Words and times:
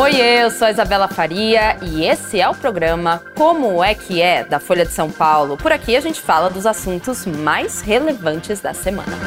Oi, 0.00 0.14
eu 0.14 0.48
sou 0.52 0.68
a 0.68 0.70
Isabela 0.70 1.08
Faria 1.08 1.76
e 1.82 2.04
esse 2.04 2.40
é 2.40 2.48
o 2.48 2.54
programa 2.54 3.20
Como 3.36 3.82
é 3.82 3.96
que 3.96 4.22
é 4.22 4.44
da 4.44 4.60
Folha 4.60 4.86
de 4.86 4.92
São 4.92 5.10
Paulo. 5.10 5.56
Por 5.56 5.72
aqui 5.72 5.96
a 5.96 6.00
gente 6.00 6.20
fala 6.20 6.48
dos 6.48 6.66
assuntos 6.66 7.26
mais 7.26 7.80
relevantes 7.80 8.60
da 8.60 8.72
semana. 8.72 9.18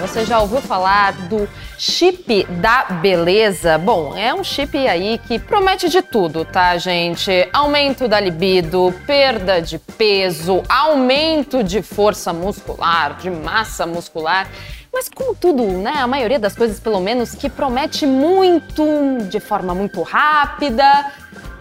Você 0.00 0.24
já 0.24 0.38
ouviu 0.38 0.60
falar 0.60 1.12
do 1.28 1.48
chip 1.76 2.44
da 2.60 2.84
beleza? 2.84 3.76
Bom, 3.78 4.16
é 4.16 4.32
um 4.32 4.44
chip 4.44 4.76
aí 4.86 5.18
que 5.18 5.40
promete 5.40 5.88
de 5.88 6.02
tudo, 6.02 6.44
tá, 6.44 6.78
gente? 6.78 7.48
Aumento 7.52 8.06
da 8.06 8.20
libido, 8.20 8.94
perda 9.08 9.60
de 9.60 9.78
peso, 9.78 10.62
aumento 10.68 11.64
de 11.64 11.82
força 11.82 12.32
muscular, 12.32 13.16
de 13.16 13.28
massa 13.28 13.84
muscular. 13.86 14.46
Mas 14.92 15.08
como 15.08 15.34
tudo, 15.34 15.64
né? 15.64 15.94
A 15.96 16.06
maioria 16.06 16.38
das 16.38 16.54
coisas, 16.54 16.78
pelo 16.78 17.00
menos, 17.00 17.34
que 17.34 17.48
promete 17.48 18.04
muito 18.06 18.84
de 19.30 19.40
forma 19.40 19.74
muito 19.74 20.02
rápida. 20.02 21.10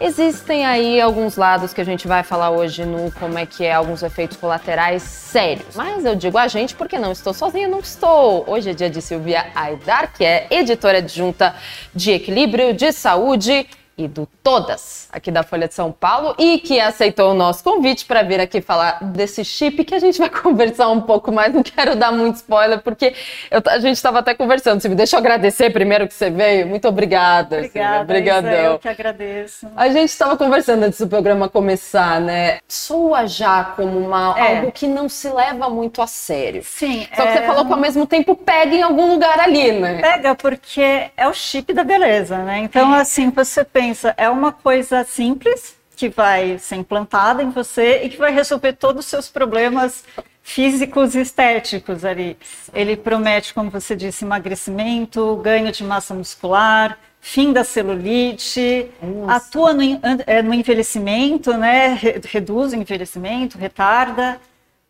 Existem 0.01 0.65
aí 0.65 0.99
alguns 0.99 1.37
lados 1.37 1.73
que 1.73 1.79
a 1.79 1.83
gente 1.83 2.07
vai 2.07 2.23
falar 2.23 2.49
hoje 2.49 2.83
no 2.83 3.11
como 3.11 3.37
é 3.37 3.45
que 3.45 3.63
é 3.63 3.71
alguns 3.71 4.03
efeitos 4.03 4.35
colaterais 4.35 5.03
sérios. 5.03 5.75
Mas 5.75 6.03
eu 6.03 6.15
digo 6.15 6.37
a 6.37 6.47
gente 6.47 6.75
porque 6.75 6.97
não 6.97 7.11
estou 7.11 7.33
sozinha, 7.33 7.67
não 7.67 7.79
estou. 7.79 8.43
Hoje 8.47 8.71
é 8.71 8.73
dia 8.73 8.89
de 8.89 9.01
Silvia 9.01 9.45
Aidar, 9.55 10.11
que 10.11 10.25
é 10.25 10.47
editora 10.49 10.97
adjunta 10.97 11.55
de 11.93 12.11
Equilíbrio 12.11 12.73
de 12.73 12.91
Saúde 12.91 13.67
e 13.97 14.07
do 14.07 14.27
Todas, 14.43 15.07
aqui 15.11 15.29
da 15.29 15.43
Folha 15.43 15.67
de 15.67 15.73
São 15.73 15.91
Paulo, 15.91 16.33
e 16.39 16.57
que 16.57 16.79
aceitou 16.79 17.31
o 17.31 17.33
nosso 17.33 17.63
convite 17.63 18.05
para 18.05 18.23
vir 18.23 18.39
aqui 18.39 18.59
falar 18.59 18.97
desse 19.03 19.45
chip 19.45 19.83
que 19.83 19.93
a 19.93 19.99
gente 19.99 20.17
vai 20.17 20.29
conversar 20.31 20.89
um 20.89 21.01
pouco 21.01 21.31
mais. 21.31 21.53
Não 21.53 21.61
quero 21.61 21.95
dar 21.95 22.11
muito 22.11 22.37
spoiler, 22.37 22.79
porque 22.79 23.13
eu, 23.51 23.61
a 23.67 23.79
gente 23.79 23.97
estava 23.97 24.19
até 24.19 24.33
conversando. 24.33 24.81
Silvia, 24.81 24.97
deixa 24.97 25.15
eu 25.15 25.19
agradecer 25.19 25.69
primeiro 25.69 26.07
que 26.07 26.13
você 26.13 26.29
veio. 26.29 26.65
Muito 26.65 26.87
obrigada. 26.87 27.57
Obrigada, 27.57 28.01
Obrigadão. 28.01 28.51
eu 28.51 28.79
que 28.79 28.87
agradeço. 28.87 29.67
A 29.75 29.89
gente 29.89 30.09
estava 30.09 30.35
conversando 30.35 30.83
antes 30.83 30.99
do 30.99 31.07
programa 31.07 31.47
começar, 31.47 32.19
né? 32.19 32.59
Soa 32.67 33.27
já 33.27 33.63
como 33.63 33.99
uma, 33.99 34.35
é. 34.37 34.57
algo 34.57 34.71
que 34.71 34.87
não 34.87 35.07
se 35.07 35.29
leva 35.29 35.69
muito 35.69 36.01
a 36.01 36.07
sério. 36.07 36.63
Sim. 36.63 37.07
Só 37.15 37.21
que 37.23 37.27
é... 37.27 37.33
você 37.33 37.41
falou 37.43 37.65
que 37.65 37.73
ao 37.73 37.79
mesmo 37.79 38.07
tempo 38.07 38.35
pega 38.35 38.75
em 38.75 38.81
algum 38.81 39.11
lugar 39.13 39.39
ali, 39.39 39.71
né? 39.73 40.01
Pega, 40.01 40.33
porque 40.33 41.11
é 41.15 41.27
o 41.27 41.33
chip 41.33 41.73
da 41.73 41.83
beleza, 41.83 42.39
né? 42.39 42.59
Então, 42.59 42.91
assim, 42.93 43.29
você 43.29 43.63
pensa 43.63 43.80
pensa, 43.81 44.13
é 44.15 44.29
uma 44.29 44.51
coisa 44.51 45.03
simples 45.03 45.75
que 45.95 46.07
vai 46.07 46.59
ser 46.59 46.75
implantada 46.75 47.41
em 47.41 47.49
você 47.49 48.03
e 48.03 48.09
que 48.09 48.17
vai 48.17 48.31
resolver 48.31 48.73
todos 48.73 49.05
os 49.05 49.09
seus 49.09 49.27
problemas 49.27 50.03
físicos 50.43 51.15
e 51.15 51.21
estéticos 51.21 52.05
ali. 52.05 52.37
Ele 52.73 52.95
promete, 52.95 53.55
como 53.55 53.71
você 53.71 53.95
disse, 53.95 54.23
emagrecimento, 54.23 55.35
ganho 55.37 55.71
de 55.71 55.83
massa 55.83 56.13
muscular, 56.13 56.97
fim 57.19 57.51
da 57.51 57.63
celulite, 57.63 58.87
Nossa. 59.01 59.47
atua 59.47 59.73
no, 59.73 59.81
é, 60.27 60.43
no, 60.43 60.53
envelhecimento, 60.53 61.57
né? 61.57 61.99
reduz 62.25 62.73
o 62.73 62.75
envelhecimento, 62.75 63.57
retarda. 63.57 64.39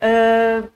Uh, 0.01 0.67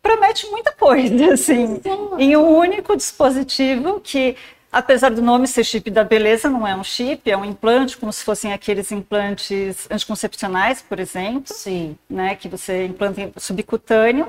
promete 0.00 0.46
muita 0.50 0.70
coisa, 0.70 1.34
assim, 1.34 1.80
em 2.16 2.36
um 2.36 2.56
único 2.56 2.96
dispositivo 2.96 4.00
que 4.00 4.36
Apesar 4.74 5.10
do 5.10 5.22
nome 5.22 5.46
ser 5.46 5.62
chip 5.62 5.88
da 5.88 6.02
beleza, 6.02 6.50
não 6.50 6.66
é 6.66 6.74
um 6.74 6.82
chip, 6.82 7.30
é 7.30 7.36
um 7.36 7.44
implante, 7.44 7.96
como 7.96 8.12
se 8.12 8.24
fossem 8.24 8.52
aqueles 8.52 8.90
implantes 8.90 9.86
anticoncepcionais, 9.88 10.82
por 10.82 10.98
exemplo. 10.98 11.54
Sim. 11.54 11.96
Né, 12.10 12.34
que 12.34 12.48
você 12.48 12.86
implanta 12.86 13.30
subcutâneo 13.36 14.26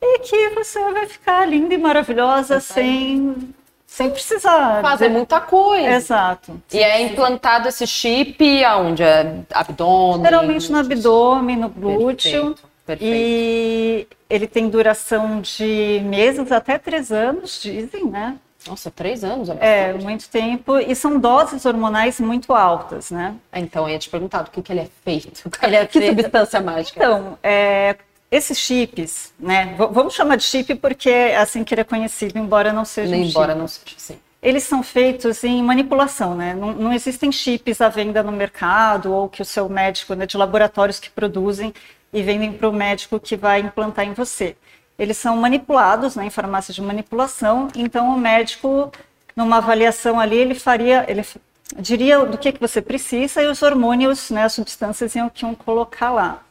e 0.00 0.20
que 0.20 0.50
você 0.50 0.80
vai 0.92 1.06
ficar 1.06 1.44
linda 1.44 1.74
e 1.74 1.78
maravilhosa 1.78 2.60
sem, 2.60 3.52
sem 3.84 4.08
precisar 4.10 4.80
fazer 4.80 5.08
muita 5.08 5.40
coisa. 5.40 5.90
Exato. 5.90 6.62
E 6.72 6.78
é 6.78 7.02
implantado 7.02 7.68
esse 7.68 7.84
chip 7.84 8.64
aonde? 8.64 9.02
É 9.02 9.40
abdômen? 9.52 10.22
Geralmente 10.22 10.70
no 10.70 10.78
abdômen, 10.78 11.56
no 11.56 11.68
glúteo. 11.68 12.54
Perfeito. 12.54 12.68
Perfeito. 12.86 13.12
E 13.12 14.06
ele 14.30 14.46
tem 14.46 14.68
duração 14.68 15.40
de 15.40 16.00
meses 16.04 16.52
até 16.52 16.78
três 16.78 17.10
anos, 17.10 17.60
dizem, 17.60 18.04
né? 18.04 18.38
Nossa, 18.66 18.90
três 18.90 19.22
anos? 19.22 19.48
É, 19.60 19.90
é 19.90 19.92
muito 19.94 20.28
tempo. 20.28 20.78
E 20.78 20.94
são 20.94 21.18
doses 21.18 21.64
hormonais 21.64 22.18
muito 22.20 22.52
altas, 22.52 23.10
né? 23.10 23.34
Então, 23.52 23.84
eu 23.84 23.90
ia 23.90 23.98
te 23.98 24.10
perguntar 24.10 24.42
do 24.42 24.50
que, 24.50 24.60
que 24.60 24.72
ele 24.72 24.80
é 24.80 24.88
feito. 25.04 25.48
Ele 25.62 25.76
é 25.76 25.86
que 25.86 26.06
substância 26.06 26.60
mágica? 26.60 26.98
Então, 26.98 27.38
é, 27.42 27.96
esses 28.30 28.58
chips, 28.58 29.32
né? 29.38 29.74
Vamos 29.76 30.14
chamar 30.14 30.36
de 30.36 30.42
chip 30.42 30.74
porque 30.76 31.08
é 31.08 31.36
assim 31.36 31.64
que 31.64 31.74
ele 31.74 31.80
é 31.80 31.84
conhecido, 31.84 32.38
embora 32.38 32.72
não 32.72 32.84
seja 32.84 33.10
Nem 33.10 33.22
um 33.22 33.26
embora 33.26 33.54
não 33.54 33.66
seja, 33.66 33.94
sim. 33.96 34.18
Eles 34.40 34.64
são 34.64 34.82
feitos 34.82 35.42
em 35.42 35.62
manipulação, 35.62 36.34
né? 36.34 36.54
Não, 36.54 36.72
não, 36.72 36.92
existem 36.92 37.32
chips 37.32 37.80
à 37.80 37.88
venda 37.88 38.22
no 38.22 38.30
mercado 38.30 39.12
ou 39.12 39.28
que 39.28 39.42
o 39.42 39.44
seu 39.44 39.68
médico, 39.68 40.14
né, 40.14 40.26
de 40.26 40.36
laboratórios 40.36 41.00
que 41.00 41.10
produzem 41.10 41.74
e 42.12 42.22
vendem 42.22 42.52
para 42.52 42.68
o 42.68 42.72
médico 42.72 43.18
que 43.18 43.36
vai 43.36 43.60
implantar 43.60 44.06
em 44.06 44.12
você 44.12 44.56
eles 44.98 45.16
são 45.16 45.36
manipulados 45.36 46.16
né, 46.16 46.26
em 46.26 46.30
farmácias 46.30 46.74
de 46.74 46.82
manipulação, 46.82 47.68
então 47.74 48.08
o 48.14 48.18
médico, 48.18 48.90
numa 49.36 49.58
avaliação 49.58 50.18
ali, 50.18 50.36
ele 50.36 50.54
faria, 50.54 51.04
ele 51.08 51.24
diria 51.78 52.18
do 52.24 52.36
que, 52.36 52.52
que 52.52 52.60
você 52.60 52.82
precisa 52.82 53.42
e 53.42 53.46
os 53.46 53.62
hormônios, 53.62 54.30
né, 54.30 54.44
as 54.44 54.54
substâncias 54.54 55.14
iam, 55.14 55.28
que 55.28 55.44
iam 55.44 55.54
colocar 55.54 56.10
lá. 56.10 56.42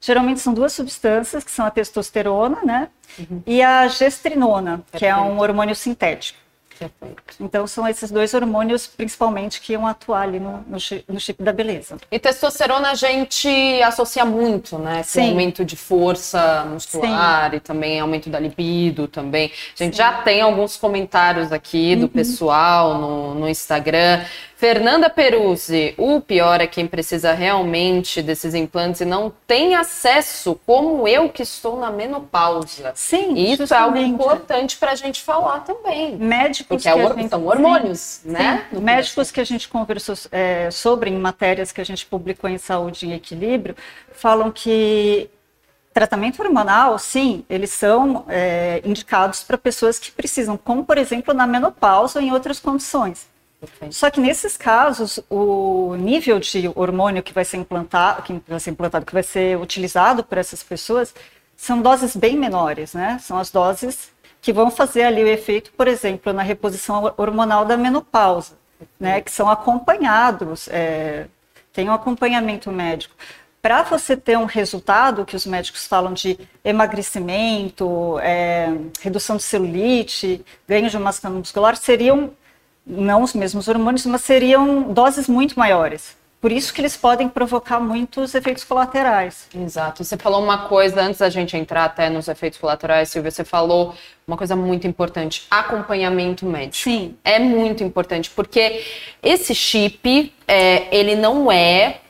Geralmente 0.00 0.40
são 0.40 0.54
duas 0.54 0.72
substâncias, 0.72 1.42
que 1.42 1.50
são 1.50 1.66
a 1.66 1.70
testosterona 1.70 2.58
né, 2.62 2.88
uhum. 3.18 3.42
e 3.44 3.60
a 3.62 3.88
gestrinona, 3.88 4.78
Perfeito. 4.78 4.98
que 4.98 5.06
é 5.06 5.16
um 5.16 5.40
hormônio 5.40 5.74
sintético. 5.74 6.38
Perfeito. 6.78 7.22
Então 7.40 7.66
são 7.66 7.88
esses 7.88 8.10
dois 8.10 8.34
hormônios 8.34 8.86
principalmente 8.86 9.60
que 9.60 9.72
iam 9.72 9.86
atuar 9.86 10.22
ali 10.22 10.38
no, 10.38 10.58
no, 10.66 10.76
no 11.08 11.20
chip 11.20 11.42
da 11.42 11.52
beleza. 11.52 11.96
E 12.10 12.18
testosterona 12.18 12.90
a 12.90 12.94
gente 12.94 13.48
associa 13.82 14.24
muito, 14.24 14.78
né? 14.78 14.98
Com 14.98 15.04
Sim. 15.04 15.30
aumento 15.30 15.64
de 15.64 15.76
força 15.76 16.64
muscular 16.64 17.50
Sim. 17.50 17.56
e 17.56 17.60
também 17.60 18.00
aumento 18.00 18.28
da 18.28 18.38
libido 18.38 19.08
também. 19.08 19.50
A 19.78 19.82
gente 19.82 19.96
Sim. 19.96 20.02
já 20.02 20.12
tem 20.22 20.40
alguns 20.40 20.76
comentários 20.76 21.52
aqui 21.52 21.96
do 21.96 22.02
uhum. 22.02 22.08
pessoal 22.08 22.98
no, 22.98 23.34
no 23.34 23.48
Instagram 23.48 24.24
Fernanda 24.56 25.10
Peruzzi, 25.10 25.94
o 25.98 26.18
pior 26.18 26.62
é 26.62 26.66
quem 26.66 26.86
precisa 26.86 27.34
realmente 27.34 28.22
desses 28.22 28.54
implantes 28.54 29.02
e 29.02 29.04
não 29.04 29.30
tem 29.46 29.74
acesso, 29.74 30.58
como 30.64 31.06
eu 31.06 31.28
que 31.28 31.42
estou 31.42 31.78
na 31.78 31.90
menopausa. 31.90 32.90
Sim, 32.94 33.34
e 33.34 33.52
isso 33.52 33.74
é 33.74 33.76
algo 33.76 33.98
importante 33.98 34.78
para 34.78 34.92
a 34.92 34.94
gente 34.94 35.22
falar 35.22 35.60
também. 35.60 36.16
Médicos 36.16 36.82
Porque 36.82 36.88
é 36.88 36.92
que 36.94 37.20
gente... 37.20 37.28
são 37.28 37.46
hormônios, 37.46 37.98
sim, 37.98 38.30
né? 38.30 38.66
Sim. 38.70 38.80
Médicos 38.80 39.30
que 39.30 39.42
a 39.42 39.44
gente 39.44 39.68
conversou 39.68 40.14
é, 40.32 40.70
sobre 40.70 41.10
em 41.10 41.18
matérias 41.18 41.70
que 41.70 41.82
a 41.82 41.84
gente 41.84 42.06
publicou 42.06 42.48
em 42.48 42.56
Saúde 42.56 43.06
em 43.06 43.12
Equilíbrio, 43.12 43.76
falam 44.10 44.50
que 44.50 45.28
tratamento 45.92 46.40
hormonal, 46.40 46.98
sim, 46.98 47.44
eles 47.50 47.70
são 47.72 48.24
é, 48.26 48.80
indicados 48.86 49.42
para 49.42 49.58
pessoas 49.58 49.98
que 49.98 50.10
precisam, 50.10 50.56
como 50.56 50.82
por 50.82 50.96
exemplo 50.96 51.34
na 51.34 51.46
menopausa 51.46 52.20
ou 52.20 52.24
em 52.24 52.32
outras 52.32 52.58
condições. 52.58 53.35
Só 53.90 54.10
que 54.10 54.20
nesses 54.20 54.56
casos, 54.56 55.18
o 55.30 55.96
nível 55.96 56.38
de 56.38 56.70
hormônio 56.74 57.22
que 57.22 57.32
vai 57.32 57.44
ser 57.44 57.56
implantado, 57.56 58.22
que 58.22 58.42
vai 58.46 58.60
ser 58.60 58.70
implantado, 58.70 59.06
que 59.06 59.14
vai 59.14 59.22
ser 59.22 59.58
utilizado 59.58 60.22
por 60.22 60.38
essas 60.38 60.62
pessoas, 60.62 61.14
são 61.56 61.80
doses 61.80 62.14
bem 62.14 62.36
menores, 62.36 62.92
né? 62.92 63.18
São 63.20 63.38
as 63.38 63.50
doses 63.50 64.12
que 64.42 64.52
vão 64.52 64.70
fazer 64.70 65.04
ali 65.04 65.24
o 65.24 65.28
efeito, 65.28 65.72
por 65.72 65.88
exemplo, 65.88 66.32
na 66.32 66.42
reposição 66.42 67.12
hormonal 67.16 67.64
da 67.64 67.76
menopausa, 67.76 68.58
né? 69.00 69.20
Que 69.22 69.30
são 69.30 69.48
acompanhados, 69.50 70.68
é, 70.68 71.26
tem 71.72 71.88
um 71.88 71.92
acompanhamento 71.92 72.70
médico. 72.70 73.14
Para 73.62 73.82
você 73.82 74.16
ter 74.16 74.38
um 74.38 74.44
resultado 74.44 75.24
que 75.24 75.34
os 75.34 75.44
médicos 75.44 75.86
falam 75.86 76.12
de 76.12 76.38
emagrecimento, 76.64 78.18
é, 78.20 78.68
redução 79.00 79.36
de 79.36 79.42
celulite, 79.42 80.44
ganho 80.68 80.88
de 80.88 80.98
massa 80.98 81.28
muscular, 81.28 81.74
seriam 81.74 82.32
não 82.86 83.22
os 83.22 83.34
mesmos 83.34 83.66
hormônios, 83.66 84.06
mas 84.06 84.22
seriam 84.22 84.92
doses 84.92 85.28
muito 85.28 85.58
maiores. 85.58 86.16
Por 86.40 86.52
isso 86.52 86.72
que 86.72 86.80
eles 86.80 86.96
podem 86.96 87.28
provocar 87.28 87.80
muitos 87.80 88.34
efeitos 88.34 88.62
colaterais. 88.62 89.48
Exato. 89.54 90.04
Você 90.04 90.16
falou 90.16 90.42
uma 90.42 90.68
coisa 90.68 91.00
antes 91.00 91.18
da 91.18 91.30
gente 91.30 91.56
entrar 91.56 91.84
até 91.84 92.08
nos 92.08 92.28
efeitos 92.28 92.58
colaterais, 92.58 93.08
Silvia. 93.08 93.30
Você 93.30 93.42
falou 93.42 93.94
uma 94.28 94.36
coisa 94.36 94.54
muito 94.54 94.86
importante: 94.86 95.46
acompanhamento 95.50 96.46
médico. 96.46 96.76
Sim. 96.76 97.16
É 97.24 97.38
muito 97.38 97.82
importante 97.82 98.30
porque 98.30 98.84
esse 99.22 99.54
chip, 99.54 100.32
é, 100.46 100.96
ele 100.96 101.16
não 101.16 101.50
é, 101.50 102.00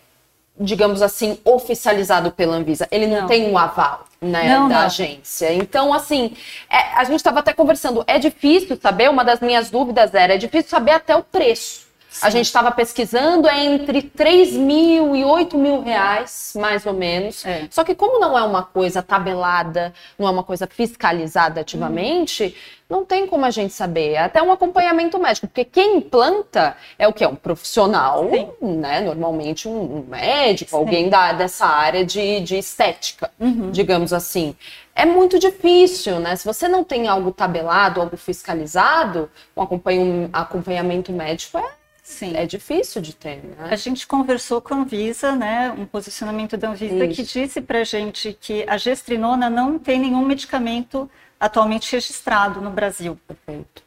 digamos 0.58 1.02
assim, 1.02 1.38
oficializado 1.44 2.30
pela 2.30 2.56
Anvisa. 2.56 2.88
Ele 2.90 3.06
não, 3.06 3.22
não. 3.22 3.26
tem 3.26 3.50
um 3.50 3.58
aval 3.58 4.06
né, 4.20 4.48
não, 4.48 4.68
da 4.68 4.80
não. 4.80 4.86
agência. 4.86 5.52
Então, 5.52 5.92
assim, 5.92 6.32
é, 6.70 6.94
a 6.96 7.04
gente 7.04 7.16
estava 7.16 7.40
até 7.40 7.52
conversando, 7.52 8.04
é 8.06 8.18
difícil 8.18 8.78
saber, 8.80 9.10
uma 9.10 9.24
das 9.24 9.40
minhas 9.40 9.70
dúvidas 9.70 10.14
era, 10.14 10.34
é 10.34 10.38
difícil 10.38 10.70
saber 10.70 10.92
até 10.92 11.14
o 11.14 11.22
preço. 11.22 11.85
A 12.22 12.30
gente 12.30 12.46
estava 12.46 12.70
pesquisando 12.70 13.48
é 13.48 13.64
entre 13.64 14.02
3 14.02 14.52
mil 14.52 15.14
e 15.14 15.24
8 15.24 15.56
mil 15.56 15.82
reais, 15.82 16.52
mais 16.56 16.86
ou 16.86 16.92
menos. 16.92 17.44
É. 17.44 17.66
Só 17.70 17.84
que 17.84 17.94
como 17.94 18.18
não 18.18 18.38
é 18.38 18.42
uma 18.42 18.62
coisa 18.62 19.02
tabelada, 19.02 19.92
não 20.18 20.26
é 20.26 20.30
uma 20.30 20.42
coisa 20.42 20.66
fiscalizada 20.66 21.60
ativamente, 21.60 22.54
não 22.88 23.04
tem 23.04 23.26
como 23.26 23.44
a 23.44 23.50
gente 23.50 23.72
saber. 23.72 24.12
É 24.12 24.18
até 24.18 24.40
um 24.42 24.52
acompanhamento 24.52 25.18
médico, 25.18 25.46
porque 25.48 25.64
quem 25.64 25.96
implanta 25.96 26.76
é 26.98 27.08
o 27.08 27.12
que? 27.12 27.24
É 27.24 27.28
um 27.28 27.34
profissional, 27.34 28.28
Sim. 28.30 28.48
né? 28.60 29.00
Normalmente 29.00 29.68
um 29.68 30.04
médico, 30.08 30.76
alguém 30.76 31.08
da, 31.08 31.32
dessa 31.32 31.66
área 31.66 32.04
de, 32.04 32.40
de 32.40 32.56
estética, 32.56 33.30
digamos 33.72 34.12
assim. 34.12 34.54
É 34.94 35.04
muito 35.04 35.38
difícil, 35.38 36.18
né? 36.20 36.36
Se 36.36 36.46
você 36.46 36.68
não 36.68 36.82
tem 36.82 37.06
algo 37.06 37.30
tabelado, 37.30 38.00
algo 38.00 38.16
fiscalizado, 38.16 39.28
um 39.54 39.62
acompanhamento 40.32 41.12
médico 41.12 41.58
é, 41.58 41.70
Sim. 42.06 42.36
é 42.36 42.46
difícil 42.46 43.02
de 43.02 43.12
ter, 43.12 43.42
né? 43.42 43.68
A 43.68 43.74
gente 43.74 44.06
conversou 44.06 44.60
com 44.60 44.72
a 44.72 44.76
Anvisa, 44.76 45.34
né, 45.34 45.74
um 45.76 45.84
posicionamento 45.84 46.56
da 46.56 46.70
Anvisa 46.70 47.08
que 47.08 47.22
Isso. 47.22 47.32
disse 47.32 47.60
para 47.60 47.80
a 47.80 47.84
gente 47.84 48.32
que 48.40 48.64
a 48.68 48.78
gestrinona 48.78 49.50
não 49.50 49.76
tem 49.76 49.98
nenhum 49.98 50.24
medicamento 50.24 51.10
atualmente 51.38 51.92
registrado 51.92 52.60
no 52.60 52.70
Brasil 52.70 53.18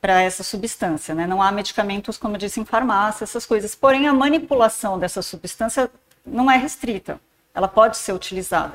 para 0.01 0.21
essa 0.21 0.43
substância, 0.43 1.15
né? 1.15 1.25
Não 1.25 1.41
há 1.41 1.49
medicamentos, 1.49 2.17
como 2.17 2.35
eu 2.35 2.39
disse, 2.39 2.59
em 2.59 2.65
farmácia, 2.65 3.23
essas 3.23 3.45
coisas. 3.45 3.73
Porém, 3.73 4.05
a 4.05 4.13
manipulação 4.13 4.99
dessa 4.99 5.21
substância 5.21 5.89
não 6.25 6.51
é 6.51 6.57
restrita. 6.57 7.21
Ela 7.55 7.69
pode 7.69 7.95
ser 7.97 8.11
utilizada. 8.11 8.73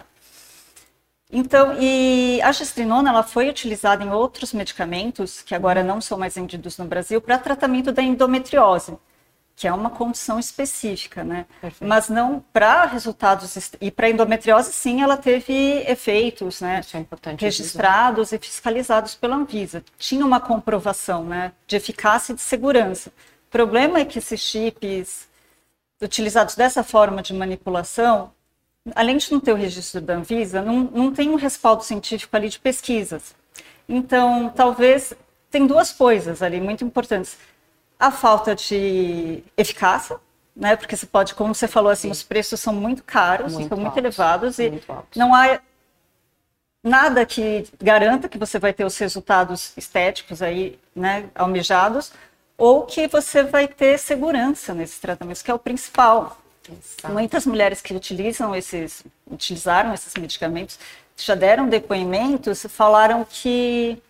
Então, 1.30 1.76
e 1.78 2.40
a 2.42 2.50
gestrinona 2.50 3.10
ela 3.10 3.22
foi 3.22 3.50
utilizada 3.50 4.02
em 4.02 4.10
outros 4.10 4.54
medicamentos 4.54 5.42
que 5.42 5.54
agora 5.54 5.82
não 5.84 6.00
são 6.00 6.16
mais 6.16 6.34
vendidos 6.34 6.78
no 6.78 6.86
Brasil 6.86 7.20
para 7.20 7.38
tratamento 7.38 7.92
da 7.92 8.02
endometriose, 8.02 8.96
que 9.56 9.68
é 9.68 9.72
uma 9.72 9.90
condição 9.90 10.38
específica, 10.38 11.22
né? 11.22 11.46
Perfeito. 11.60 11.88
Mas 11.88 12.08
não 12.08 12.44
para 12.52 12.86
resultados 12.86 13.56
e 13.80 13.90
para 13.90 14.10
endometriose 14.10 14.72
sim, 14.72 15.00
ela 15.00 15.16
teve 15.16 15.84
efeitos, 15.86 16.60
né? 16.60 16.80
Isso 16.80 16.96
é 16.96 17.00
importante. 17.00 17.36
dizer. 17.36 17.46
registrados 17.46 18.32
e 18.32 18.38
fiscalizados 18.38 19.14
pela 19.14 19.36
Anvisa. 19.36 19.84
Tinha 19.96 20.26
uma 20.26 20.40
comprovação 20.40 21.24
né, 21.24 21.52
de 21.66 21.76
eficácia 21.76 22.32
e 22.32 22.36
de 22.36 22.42
segurança. 22.42 23.10
O 23.10 23.50
problema 23.50 24.00
é 24.00 24.04
que 24.04 24.18
esses 24.18 24.40
chips 24.40 25.28
utilizados 26.02 26.56
dessa 26.56 26.82
forma 26.82 27.22
de 27.22 27.32
manipulação, 27.32 28.32
além 28.94 29.16
de 29.16 29.30
não 29.30 29.38
ter 29.38 29.52
o 29.52 29.56
registro 29.56 30.00
da 30.00 30.16
Anvisa, 30.16 30.60
não, 30.60 30.90
não 30.92 31.12
tem 31.12 31.30
um 31.30 31.36
respaldo 31.36 31.84
científico 31.84 32.34
ali 32.36 32.48
de 32.48 32.58
pesquisas. 32.58 33.34
Então, 33.88 34.52
talvez, 34.54 35.14
tem 35.48 35.64
duas 35.66 35.92
coisas 35.92 36.42
ali 36.42 36.60
muito 36.60 36.84
importantes. 36.84 37.38
A 37.98 38.10
falta 38.10 38.54
de 38.54 39.42
eficácia, 39.56 40.18
né, 40.54 40.76
porque 40.76 40.96
você 40.96 41.06
pode, 41.06 41.34
como 41.34 41.54
você 41.54 41.66
falou, 41.66 41.90
assim, 41.90 42.10
os 42.10 42.22
preços 42.22 42.60
são 42.60 42.74
muito 42.74 43.02
caros, 43.02 43.54
Muito 43.54 43.68
são 43.68 43.78
muito 43.78 43.88
altos, 43.88 43.98
elevados 43.98 44.58
e 44.58 44.70
muito 44.70 44.86
não 45.16 45.34
há 45.34 45.60
nada 46.82 47.24
que 47.24 47.66
garanta 47.82 48.28
que 48.28 48.36
você 48.36 48.58
vai 48.58 48.72
ter 48.72 48.84
os 48.84 48.96
resultados 48.98 49.72
estéticos 49.76 50.42
aí, 50.42 50.78
né, 50.94 51.30
almejados, 51.34 52.12
ou 52.58 52.82
que 52.82 53.08
você 53.08 53.42
vai 53.42 53.66
ter 53.66 53.98
segurança 53.98 54.74
nesses 54.74 54.98
tratamentos, 54.98 55.42
que 55.42 55.50
é 55.50 55.54
o 55.54 55.58
principal. 55.58 56.38
Exato. 56.68 57.12
Muitas 57.12 57.46
mulheres 57.46 57.80
que 57.80 57.94
utilizam 57.94 58.54
esses, 58.54 59.04
utilizaram 59.26 59.92
esses 59.92 60.14
medicamentos, 60.14 60.78
já 61.16 61.34
deram 61.34 61.68
depoimentos, 61.68 62.66
falaram 62.68 63.24
que 63.28 64.00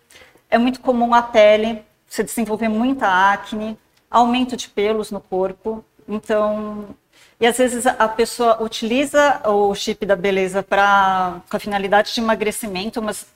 é 0.49 0.57
muito 0.57 0.79
comum 0.79 1.13
a 1.13 1.21
pele, 1.21 1.83
você 2.15 2.23
desenvolver 2.23 2.69
muita 2.69 3.07
acne, 3.07 3.77
aumento 4.09 4.55
de 4.55 4.69
pelos 4.69 5.11
no 5.11 5.19
corpo. 5.19 5.83
Então, 6.07 6.95
e 7.39 7.45
às 7.45 7.57
vezes 7.57 7.85
a- 7.85 8.07
pessoa 8.07 8.61
utiliza 8.63 9.41
o 9.45 9.73
chip 9.75 10.05
da 10.05 10.15
beleza 10.15 10.63
para 10.63 11.41
com 11.49 11.57
a 11.57 11.59
finalidade 11.59 12.13
de 12.13 12.21
emagrecimento, 12.21 13.01
mas 13.01 13.27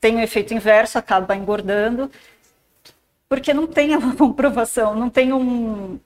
tem 0.00 0.16
o 0.16 0.20
efeito 0.20 0.54
inverso, 0.54 0.96
acaba 0.98 1.34
engordando, 1.36 2.10
porque 3.28 3.52
não 3.52 3.66
tem 3.66 3.94
uma 3.96 4.14
comprovação, 4.16 4.94
não 4.94 5.10
tem 5.10 5.32
um, 5.32 5.98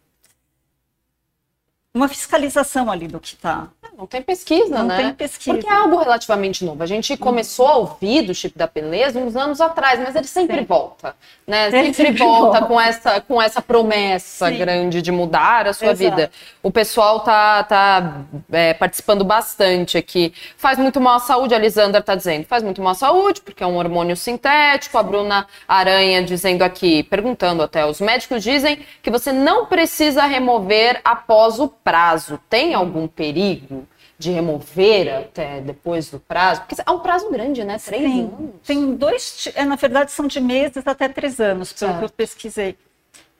uma 1.95 2.09
fiscalização 2.09 2.91
ali 2.91 3.07
do 3.07 3.21
que 3.21 3.35
está. 3.35 3.69
Não 3.99 4.07
tem 4.07 4.23
pesquisa, 4.23 4.79
Não 4.79 4.87
né? 4.87 4.97
tem 4.97 5.13
pesquisa. 5.13 5.53
Porque 5.53 5.69
é 5.69 5.77
algo 5.77 5.99
relativamente 5.99 6.65
novo. 6.65 6.83
A 6.83 6.87
gente 6.87 7.15
começou 7.19 7.69
a 7.69 7.77
ouvir 7.77 8.23
do 8.23 8.35
chip 8.35 8.57
da 8.57 8.67
beleza 8.67 9.19
uns 9.19 9.37
anos 9.37 9.61
atrás, 9.61 10.01
mas 10.01 10.17
ele 10.17 10.27
sempre 10.27 10.61
Sim. 10.61 10.65
volta, 10.65 11.15
né? 11.47 11.71
Sempre, 11.71 11.93
sempre 11.93 12.13
volta, 12.19 12.61
volta. 12.61 12.67
com 12.67 12.81
essa 12.81 13.21
com 13.21 13.43
essa 13.43 13.61
promessa 13.61 14.49
Sim. 14.49 14.57
grande 14.57 15.03
de 15.03 15.13
mudar 15.13 15.69
a 15.69 15.75
sua 15.75 15.89
Exato. 15.93 15.99
vida. 15.99 16.31
O 16.63 16.71
pessoal 16.71 17.21
tá, 17.21 17.63
tá 17.65 18.23
é, 18.51 18.73
participando 18.73 19.23
bastante 19.25 19.99
aqui. 19.99 20.33
Faz 20.57 20.79
muito 20.79 20.99
mal 20.99 21.17
à 21.17 21.21
saúde, 21.21 21.55
a 21.55 21.59
Lisandra 21.59 22.01
tá 22.01 22.15
dizendo. 22.15 22.47
Faz 22.47 22.63
muito 22.63 22.81
mal 22.81 22.93
à 22.93 22.95
saúde, 22.95 23.43
porque 23.43 23.63
é 23.63 23.67
um 23.67 23.77
hormônio 23.77 24.17
sintético. 24.17 24.97
A 24.97 25.03
Bruna 25.03 25.47
Aranha 25.69 26.23
dizendo 26.23 26.63
aqui, 26.63 27.03
perguntando 27.03 27.63
até, 27.63 27.85
os 27.85 28.01
médicos 28.01 28.43
dizem 28.43 28.81
que 29.03 29.11
você 29.11 29.31
não 29.31 29.67
precisa 29.67 30.25
remover 30.25 30.99
após 31.05 31.61
o 31.61 31.69
prazo. 31.83 32.39
Tem 32.49 32.75
algum 32.75 33.07
perigo? 33.09 33.87
De 34.19 34.31
remover 34.31 35.13
até 35.13 35.61
depois 35.61 36.09
do 36.09 36.21
prazo? 36.21 36.61
Porque 36.61 36.81
é 36.87 36.91
um 36.93 37.01
prazo 37.01 37.29
grande, 37.31 37.65
né? 37.65 37.77
Três 37.85 38.03
Tem, 38.03 38.21
anos. 38.21 38.51
tem 38.65 38.95
dois, 38.95 39.49
é, 39.57 39.65
na 39.65 39.75
verdade 39.75 40.13
são 40.13 40.29
de 40.29 40.41
meses 40.41 40.87
até 40.87 41.09
três 41.09 41.41
anos, 41.41 41.73
pelo 41.73 41.91
que 41.93 41.97
eu 41.97 42.01
Certo. 42.09 42.13
pesquisei. 42.15 42.77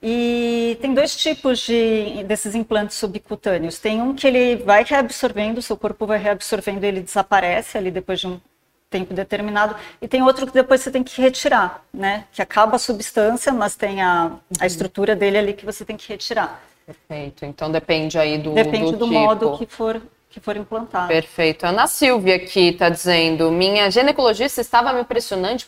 E 0.01 0.77
tem 0.81 0.93
dois 0.93 1.15
tipos 1.15 1.59
de, 1.59 2.23
desses 2.25 2.53
implantes 2.55 2.97
subcutâneos. 2.97 3.79
Tem 3.79 4.01
um 4.01 4.13
que 4.13 4.27
ele 4.27 4.57
vai 4.57 4.83
reabsorvendo, 4.83 5.61
seu 5.61 5.77
corpo 5.77 6.05
vai 6.05 6.17
reabsorvendo, 6.19 6.85
ele 6.85 6.99
desaparece 6.99 7.77
ali 7.77 7.89
depois 7.89 8.19
de 8.19 8.27
um 8.27 8.41
tempo 8.89 9.13
determinado. 9.13 9.75
E 10.01 10.07
tem 10.07 10.21
outro 10.21 10.45
que 10.45 10.51
depois 10.53 10.81
você 10.81 10.91
tem 10.91 11.01
que 11.03 11.21
retirar, 11.21 11.81
né? 11.93 12.25
Que 12.33 12.41
acaba 12.41 12.75
a 12.75 12.79
substância, 12.79 13.53
mas 13.53 13.77
tem 13.77 14.01
a, 14.01 14.25
Uhum. 14.25 14.39
a 14.59 14.65
estrutura 14.65 15.15
dele 15.15 15.37
ali 15.37 15.53
que 15.53 15.65
você 15.65 15.85
tem 15.85 15.95
que 15.95 16.09
retirar. 16.09 16.61
Perfeito. 16.85 17.45
Então 17.45 17.71
depende 17.71 18.17
aí 18.17 18.37
do, 18.37 18.51
Depende 18.51 18.91
do, 18.91 18.97
do, 18.97 19.05
tipo. 19.05 19.19
modo 19.19 19.57
que 19.57 19.65
for, 19.65 20.01
que 20.29 20.39
for 20.39 20.57
implantado. 20.57 21.07
Perfeito. 21.07 21.65
Ana 21.65 21.87
Silvia 21.87 22.35
aqui 22.35 22.69
está 22.69 22.89
dizendo: 22.89 23.51
minha 23.51 23.89
ginecologista 23.89 24.61
estava 24.61 24.91
me, 24.91 25.05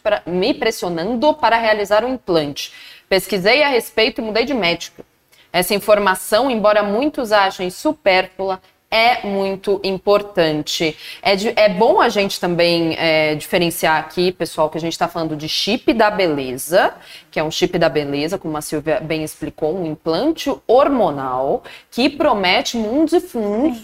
para, 0.04 0.22
me 0.26 0.54
pressionando 0.54 1.34
para 1.34 1.58
realizar 1.58 2.04
o 2.04 2.10
implante. 2.10 2.74
Pesquisei 3.08 3.64
a 3.64 3.70
respeito 3.70 4.20
e 4.20 4.24
mudei 4.24 4.46
de 4.46 4.54
médico. 4.54 5.06
Essa 5.54 5.74
informação, 5.74 6.52
embora 6.52 6.84
muitos 6.84 7.32
achem 7.32 7.70
supérflua, 7.70 8.62
é 8.96 9.28
muito 9.28 9.82
importante. 9.84 10.96
É, 11.22 11.36
de- 11.36 11.52
é 11.58 11.68
bom 11.68 12.00
a 12.00 12.08
gente 12.08 12.40
também 12.40 12.96
é, 12.98 13.36
diferenciar 13.36 13.98
aqui, 13.98 14.32
pessoal, 14.32 14.70
que 14.70 14.78
a 14.78 14.82
gente 14.82 14.94
está 14.94 15.10
falando 15.10 15.36
de 15.36 15.50
chip 15.50 15.92
da 15.94 16.10
beleza, 16.10 16.94
que 17.30 17.38
é 17.38 17.44
um 17.44 17.52
chip 17.52 17.78
da 17.78 17.90
beleza, 17.90 18.38
como 18.38 18.56
a 18.56 18.62
Silvia 18.62 19.02
bem 19.02 19.22
explicou, 19.22 19.76
um 19.78 19.86
implante 19.86 20.50
hormonal 20.66 21.62
que 21.92 22.10
promete 22.10 22.78
mundos 22.78 23.12
e 23.12 23.20
fundos 23.20 23.80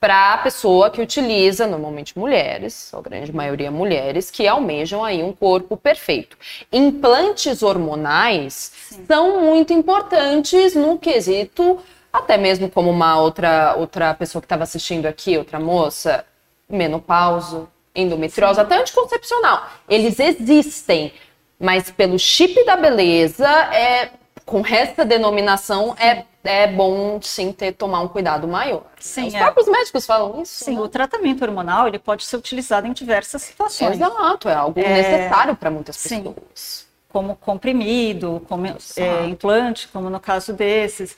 para 0.00 0.34
a 0.34 0.38
pessoa 0.38 0.90
que 0.90 1.00
utiliza, 1.00 1.66
normalmente 1.66 2.18
mulheres, 2.18 2.92
a 2.92 3.00
grande 3.02 3.32
maioria 3.32 3.70
mulheres, 3.70 4.30
que 4.30 4.48
almejam 4.48 5.04
aí 5.04 5.22
um 5.22 5.30
corpo 5.30 5.76
perfeito. 5.76 6.36
Implantes 6.72 7.62
hormonais 7.62 8.72
são 9.06 9.42
muito 9.42 9.72
importantes 9.74 10.74
no 10.74 10.98
quesito, 10.98 11.78
até 12.12 12.36
mesmo 12.36 12.70
como 12.70 12.90
uma 12.90 13.20
outra, 13.20 13.74
outra 13.76 14.14
pessoa 14.14 14.40
que 14.40 14.46
estava 14.46 14.64
assistindo 14.64 15.06
aqui, 15.06 15.38
outra 15.38 15.60
moça, 15.60 16.24
menopausa, 16.68 17.68
endometriose, 17.94 18.60
até 18.60 18.78
anticoncepcional. 18.78 19.68
Eles 19.88 20.18
existem, 20.18 21.12
mas 21.58 21.90
pelo 21.90 22.18
chip 22.18 22.64
da 22.64 22.76
beleza, 22.76 23.48
é, 23.48 24.10
com 24.44 24.64
essa 24.66 25.04
denominação, 25.04 25.94
é, 25.98 26.24
é 26.42 26.66
bom 26.66 27.20
sim 27.22 27.52
ter 27.52 27.72
tomar 27.72 28.00
um 28.00 28.08
cuidado 28.08 28.48
maior. 28.48 28.84
Sim, 28.98 29.28
Os 29.28 29.34
é. 29.34 29.38
próprios 29.38 29.68
médicos 29.68 30.06
falam 30.06 30.42
isso. 30.42 30.64
Sim, 30.64 30.74
né? 30.74 30.80
o 30.80 30.88
tratamento 30.88 31.42
hormonal 31.42 31.86
ele 31.86 31.98
pode 31.98 32.24
ser 32.24 32.36
utilizado 32.36 32.86
em 32.86 32.92
diversas 32.92 33.42
situações. 33.42 33.92
Exato, 33.92 34.48
é 34.48 34.54
algo 34.54 34.80
necessário 34.80 35.54
para 35.54 35.70
muitas 35.70 35.96
sim. 35.96 36.22
pessoas. 36.22 36.88
como 37.08 37.36
comprimido, 37.36 38.44
como 38.48 38.66
é, 38.66 39.26
implante, 39.26 39.88
como 39.88 40.08
no 40.08 40.20
caso 40.20 40.52
desses, 40.52 41.16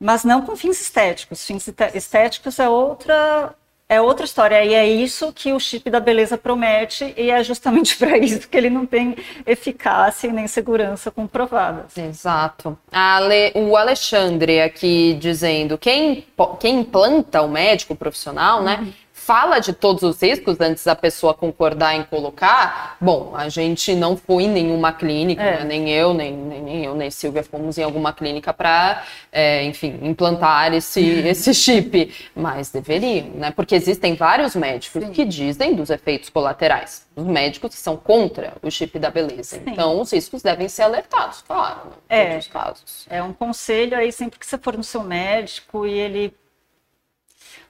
mas 0.00 0.24
não 0.24 0.42
com 0.42 0.56
fins 0.56 0.80
estéticos. 0.80 1.44
Fins 1.44 1.66
esté- 1.66 1.90
estéticos 1.94 2.58
é 2.58 2.68
outra 2.68 3.54
é 3.88 4.00
outra 4.00 4.24
história 4.24 4.64
e 4.64 4.74
é 4.74 4.84
isso 4.84 5.32
que 5.32 5.52
o 5.52 5.60
chip 5.60 5.88
da 5.88 6.00
beleza 6.00 6.36
promete 6.36 7.14
e 7.16 7.30
é 7.30 7.44
justamente 7.44 7.94
para 7.98 8.18
isso 8.18 8.48
que 8.48 8.56
ele 8.56 8.68
não 8.68 8.84
tem 8.84 9.14
eficácia 9.46 10.26
e 10.26 10.32
nem 10.32 10.48
segurança 10.48 11.08
comprovadas. 11.08 11.96
Exato. 11.96 12.76
Ale- 12.90 13.52
o 13.54 13.76
Alexandre 13.76 14.60
aqui 14.60 15.14
dizendo, 15.14 15.78
quem, 15.78 16.26
quem 16.58 16.80
implanta 16.80 17.42
o 17.42 17.48
médico 17.48 17.94
profissional, 17.94 18.60
né, 18.60 18.88
fala 19.26 19.58
de 19.58 19.72
todos 19.72 20.04
os 20.04 20.22
riscos 20.22 20.60
antes 20.60 20.84
da 20.84 20.94
pessoa 20.94 21.34
concordar 21.34 21.96
em 21.96 22.04
colocar, 22.04 22.96
bom, 23.00 23.34
a 23.34 23.48
gente 23.48 23.92
não 23.92 24.16
foi 24.16 24.44
em 24.44 24.48
nenhuma 24.48 24.92
clínica, 24.92 25.42
é. 25.42 25.58
né? 25.58 25.64
nem 25.64 25.90
eu, 25.90 26.14
nem, 26.14 26.32
nem, 26.32 26.84
eu, 26.84 26.94
nem 26.94 27.10
Silvia 27.10 27.42
fomos 27.42 27.76
em 27.76 27.82
alguma 27.82 28.12
clínica 28.12 28.54
para, 28.54 29.02
é, 29.32 29.64
enfim, 29.64 29.98
implantar 30.00 30.72
esse, 30.72 31.00
esse 31.26 31.52
chip, 31.52 32.14
mas 32.36 32.70
deveriam, 32.70 33.30
né? 33.30 33.50
Porque 33.50 33.74
existem 33.74 34.14
vários 34.14 34.54
médicos 34.54 35.02
Sim. 35.02 35.10
que 35.10 35.24
dizem 35.24 35.74
dos 35.74 35.90
efeitos 35.90 36.30
colaterais. 36.30 37.04
Os 37.16 37.24
médicos 37.24 37.74
que 37.74 37.80
são 37.80 37.96
contra 37.96 38.52
o 38.62 38.70
chip 38.70 38.96
da 38.96 39.10
beleza. 39.10 39.56
Sim. 39.56 39.64
Então, 39.66 40.00
os 40.00 40.12
riscos 40.12 40.40
devem 40.40 40.68
ser 40.68 40.82
alertados, 40.82 41.42
claro, 41.42 41.80
né? 41.86 41.96
em 42.10 42.20
é, 42.20 42.24
todos 42.26 42.46
os 42.46 42.52
casos. 42.52 43.06
É 43.10 43.20
um 43.20 43.32
conselho 43.32 43.98
aí 43.98 44.12
sempre 44.12 44.38
que 44.38 44.46
você 44.46 44.56
for 44.56 44.76
no 44.76 44.84
seu 44.84 45.02
médico 45.02 45.84
e 45.84 45.92
ele 45.92 46.32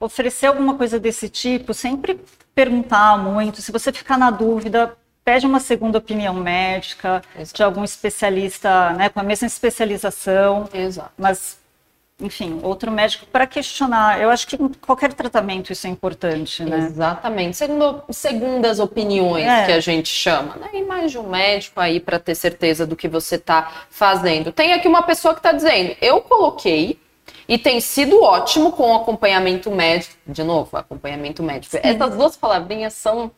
oferecer 0.00 0.47
alguma 0.47 0.75
coisa 0.75 0.99
desse 0.99 1.29
tipo, 1.29 1.73
sempre 1.75 2.21
perguntar 2.55 3.19
muito. 3.19 3.61
Se 3.61 3.71
você 3.71 3.93
ficar 3.93 4.19
na 4.19 4.31
dúvida, 4.31 4.97
pede 5.26 5.45
uma 5.45 5.59
segunda 5.59 5.99
opinião 5.99 6.35
médica 6.35 7.21
Exato. 7.35 7.57
de 7.57 7.62
algum 7.62 7.85
especialista, 7.85 8.91
né, 8.91 9.09
com 9.09 9.19
a 9.19 9.23
mesma 9.23 9.47
especialização. 9.47 10.69
Exato. 10.73 11.11
Mas, 11.19 11.59
enfim, 12.21 12.61
outro 12.62 12.91
médico 12.93 13.26
para 13.26 13.47
questionar. 13.47 14.21
Eu 14.21 14.31
acho 14.31 14.47
que 14.47 14.57
em 14.57 14.69
qualquer 14.69 15.12
tratamento 15.12 15.73
isso 15.73 15.87
é 15.87 15.91
importante, 15.91 16.65
né? 16.65 16.79
Exatamente. 16.79 17.57
Segundo, 17.57 18.05
segundas 18.11 18.79
opiniões 18.79 19.45
é. 19.45 19.67
que 19.67 19.73
a 19.73 19.81
gente 19.81 20.09
chama, 20.09 20.55
né? 20.57 20.69
E 20.73 20.83
mais 20.83 21.11
de 21.11 21.19
um 21.19 21.29
médico 21.29 21.81
aí 21.81 21.99
para 21.99 22.19
ter 22.19 22.35
certeza 22.37 22.87
do 22.87 22.97
que 22.97 23.09
você 23.09 23.35
está 23.35 23.87
fazendo. 23.91 24.53
Tem 24.53 24.73
aqui 24.73 24.87
uma 24.87 25.03
pessoa 25.03 25.35
que 25.35 25.41
está 25.41 25.53
dizendo: 25.53 25.97
eu 26.00 26.23
coloquei 26.23 26.99
e 27.49 27.57
tem 27.59 27.81
sido 27.81 28.23
ótimo 28.23 28.73
com 28.73 28.95
acompanhamento 28.95 29.71
médico. 29.71 30.15
De 30.26 30.43
novo, 30.43 30.76
acompanhamento 30.76 31.43
médico. 31.43 31.76
Sim. 31.76 31.81
Essas 31.83 32.17
duas 32.17 32.37
palavrinhas 32.37 32.95
são 32.95 33.31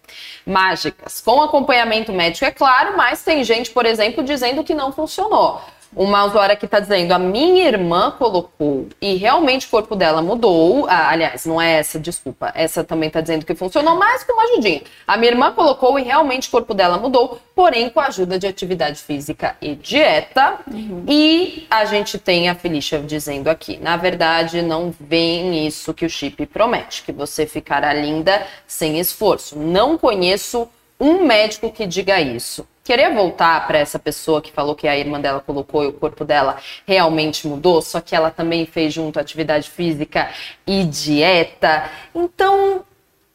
mágicas. 0.46 1.20
Com 1.20 1.42
acompanhamento 1.42 2.12
médico, 2.12 2.44
é 2.44 2.50
claro, 2.50 2.96
mas 2.96 3.22
tem 3.22 3.44
gente, 3.44 3.70
por 3.70 3.84
exemplo, 3.84 4.24
dizendo 4.24 4.64
que 4.64 4.74
não 4.74 4.92
funcionou. 4.92 5.60
Uma 5.96 6.24
usuária 6.24 6.54
que 6.54 6.66
está 6.66 6.80
dizendo, 6.80 7.12
a 7.12 7.18
minha 7.18 7.66
irmã 7.66 8.10
colocou 8.10 8.88
e 9.00 9.14
realmente 9.14 9.66
o 9.66 9.70
corpo 9.70 9.96
dela 9.96 10.20
mudou. 10.20 10.86
Ah, 10.88 11.10
aliás, 11.10 11.46
não 11.46 11.60
é 11.60 11.78
essa, 11.78 11.98
desculpa. 11.98 12.52
Essa 12.54 12.84
também 12.84 13.08
está 13.08 13.20
dizendo 13.20 13.46
que 13.46 13.54
funcionou, 13.54 13.96
mas 13.96 14.22
com 14.22 14.32
uma 14.32 14.44
ajudinha. 14.44 14.82
A 15.06 15.16
minha 15.16 15.32
irmã 15.32 15.50
colocou 15.52 15.98
e 15.98 16.02
realmente 16.02 16.48
o 16.48 16.50
corpo 16.50 16.74
dela 16.74 16.98
mudou, 16.98 17.40
porém 17.54 17.88
com 17.88 18.00
a 18.00 18.06
ajuda 18.06 18.38
de 18.38 18.46
atividade 18.46 19.00
física 19.00 19.56
e 19.62 19.74
dieta. 19.74 20.58
Uhum. 20.70 21.04
E 21.08 21.66
a 21.70 21.84
gente 21.86 22.18
tem 22.18 22.48
a 22.48 22.54
Felicia 22.54 22.98
dizendo 23.00 23.48
aqui, 23.48 23.78
na 23.78 23.96
verdade, 23.96 24.60
não 24.60 24.94
vem 25.00 25.66
isso 25.66 25.94
que 25.94 26.04
o 26.04 26.10
chip 26.10 26.44
promete, 26.46 27.02
que 27.02 27.12
você 27.12 27.46
ficará 27.46 27.92
linda 27.94 28.46
sem 28.66 29.00
esforço. 29.00 29.58
Não 29.58 29.96
conheço 29.96 30.68
um 31.00 31.24
médico 31.24 31.70
que 31.70 31.86
diga 31.86 32.20
isso 32.20 32.66
querer 32.88 33.12
voltar 33.12 33.66
para 33.66 33.76
essa 33.76 33.98
pessoa 33.98 34.40
que 34.40 34.50
falou 34.50 34.74
que 34.74 34.88
a 34.88 34.96
irmã 34.96 35.20
dela 35.20 35.40
colocou 35.40 35.84
e 35.84 35.88
o 35.88 35.92
corpo 35.92 36.24
dela 36.24 36.56
realmente 36.86 37.46
mudou, 37.46 37.82
só 37.82 38.00
que 38.00 38.16
ela 38.16 38.30
também 38.30 38.64
fez 38.64 38.94
junto 38.94 39.20
atividade 39.20 39.68
física 39.68 40.30
e 40.66 40.84
dieta. 40.84 41.90
Então, 42.14 42.82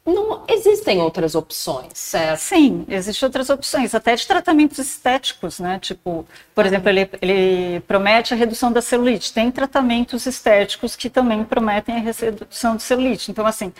não 0.03 0.43
existem 0.49 0.99
outras 0.99 1.35
opções, 1.35 1.91
certo? 1.93 2.39
Sim, 2.39 2.83
existem 2.89 3.27
outras 3.27 3.47
opções, 3.51 3.93
até 3.93 4.15
de 4.15 4.25
tratamentos 4.25 4.79
estéticos, 4.79 5.59
né? 5.59 5.77
Tipo, 5.79 6.25
por 6.55 6.65
exemplo, 6.65 6.89
ele, 6.89 7.07
ele 7.21 7.79
promete 7.81 8.33
a 8.33 8.37
redução 8.37 8.71
da 8.71 8.81
celulite. 8.81 9.31
Tem 9.31 9.51
tratamentos 9.51 10.25
estéticos 10.25 10.95
que 10.95 11.11
também 11.11 11.43
prometem 11.43 11.95
a 11.95 11.99
redução 11.99 12.73
da 12.73 12.79
celulite. 12.79 13.29
Então, 13.29 13.45
assim, 13.45 13.71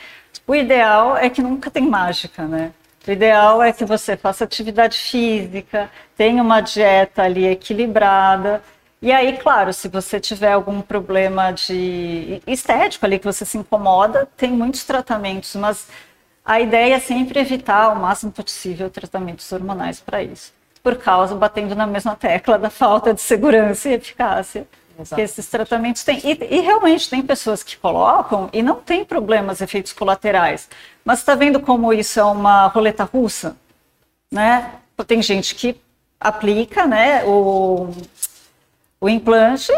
o 0.45 0.53
ideal 0.53 1.17
é 1.17 1.31
que 1.31 1.41
nunca 1.41 1.71
tem 1.71 1.89
mágica, 1.89 2.43
né? 2.47 2.71
O 3.05 3.11
ideal 3.11 3.61
é 3.61 3.73
que 3.73 3.83
você 3.83 4.15
faça 4.15 4.45
atividade 4.45 4.97
física, 4.97 5.89
tenha 6.15 6.41
uma 6.41 6.61
dieta 6.61 7.23
ali 7.23 7.45
equilibrada. 7.45 8.63
E 9.01 9.11
aí, 9.11 9.37
claro, 9.37 9.73
se 9.73 9.89
você 9.89 10.19
tiver 10.19 10.53
algum 10.53 10.81
problema 10.81 11.51
de 11.51 12.41
estético 12.47 13.05
ali 13.05 13.19
que 13.19 13.25
você 13.25 13.45
se 13.45 13.57
incomoda, 13.57 14.27
tem 14.37 14.51
muitos 14.51 14.85
tratamentos, 14.85 15.53
mas 15.55 15.87
a 16.45 16.61
ideia 16.61 16.95
é 16.95 16.99
sempre 16.99 17.39
evitar 17.39 17.89
o 17.89 17.99
máximo 17.99 18.31
possível 18.31 18.89
tratamentos 18.89 19.51
hormonais 19.51 19.99
para 19.99 20.23
isso. 20.23 20.53
Por 20.81 20.95
causa, 20.95 21.35
batendo 21.35 21.75
na 21.75 21.85
mesma 21.85 22.15
tecla 22.15 22.57
da 22.57 22.69
falta 22.69 23.13
de 23.13 23.21
segurança 23.21 23.89
e 23.89 23.93
eficácia 23.93 24.65
Exato. 24.99 25.15
que 25.15 25.21
esses 25.21 25.47
tratamentos 25.47 26.03
têm. 26.03 26.19
E, 26.23 26.57
e, 26.57 26.59
realmente 26.61 27.09
tem 27.09 27.21
pessoas 27.21 27.63
que 27.63 27.77
colocam 27.77 28.49
e 28.53 28.61
não 28.61 28.75
tem 28.75 29.03
problemas, 29.03 29.61
efeitos 29.61 29.93
colaterais. 29.93 30.69
Mas 31.03 31.19
está 31.19 31.35
vendo 31.35 31.59
como 31.59 31.93
isso 31.93 32.19
é 32.19 32.23
uma 32.23 32.67
roleta 32.67 33.03
russa? 33.03 33.55
Né? 34.31 34.73
Tem 35.05 35.21
gente 35.21 35.53
que 35.55 35.75
aplica 36.19 36.87
né, 36.87 37.25
o, 37.25 37.89
o 39.01 39.09
implante 39.09 39.71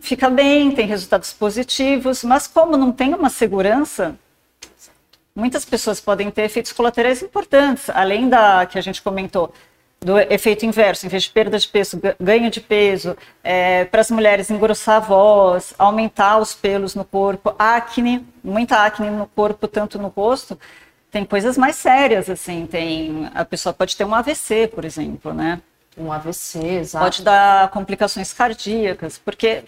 fica 0.00 0.28
bem, 0.28 0.72
tem 0.72 0.86
resultados 0.86 1.32
positivos, 1.32 2.24
mas 2.24 2.46
como 2.46 2.76
não 2.76 2.90
tem 2.90 3.14
uma 3.14 3.30
segurança, 3.30 4.16
muitas 5.34 5.64
pessoas 5.64 6.00
podem 6.00 6.30
ter 6.30 6.42
efeitos 6.42 6.72
colaterais 6.72 7.22
importantes, 7.22 7.88
além 7.90 8.28
da 8.28 8.66
que 8.66 8.78
a 8.78 8.80
gente 8.80 9.00
comentou, 9.00 9.54
do 10.02 10.18
efeito 10.18 10.64
inverso, 10.64 11.04
em 11.04 11.10
vez 11.10 11.24
de 11.24 11.30
perda 11.30 11.58
de 11.58 11.68
peso, 11.68 12.00
ganho 12.18 12.50
de 12.50 12.60
peso, 12.60 13.14
é, 13.44 13.84
para 13.84 14.00
as 14.00 14.10
mulheres 14.10 14.50
engrossar 14.50 14.96
a 14.96 15.00
voz, 15.00 15.74
aumentar 15.78 16.38
os 16.38 16.54
pelos 16.54 16.94
no 16.94 17.04
corpo, 17.04 17.54
acne, 17.58 18.26
muita 18.42 18.84
acne 18.84 19.10
no 19.10 19.26
corpo, 19.26 19.68
tanto 19.68 19.98
no 19.98 20.08
rosto, 20.08 20.58
tem 21.10 21.24
coisas 21.24 21.58
mais 21.58 21.76
sérias, 21.76 22.30
assim, 22.30 22.66
tem, 22.66 23.30
a 23.34 23.44
pessoa 23.44 23.74
pode 23.74 23.94
ter 23.94 24.04
um 24.04 24.14
AVC, 24.14 24.68
por 24.68 24.86
exemplo, 24.86 25.34
né? 25.34 25.60
Um 25.98 26.10
AVC, 26.10 26.58
exato. 26.58 27.04
Pode 27.04 27.22
dar 27.22 27.68
complicações 27.70 28.32
cardíacas, 28.32 29.18
porque 29.18 29.64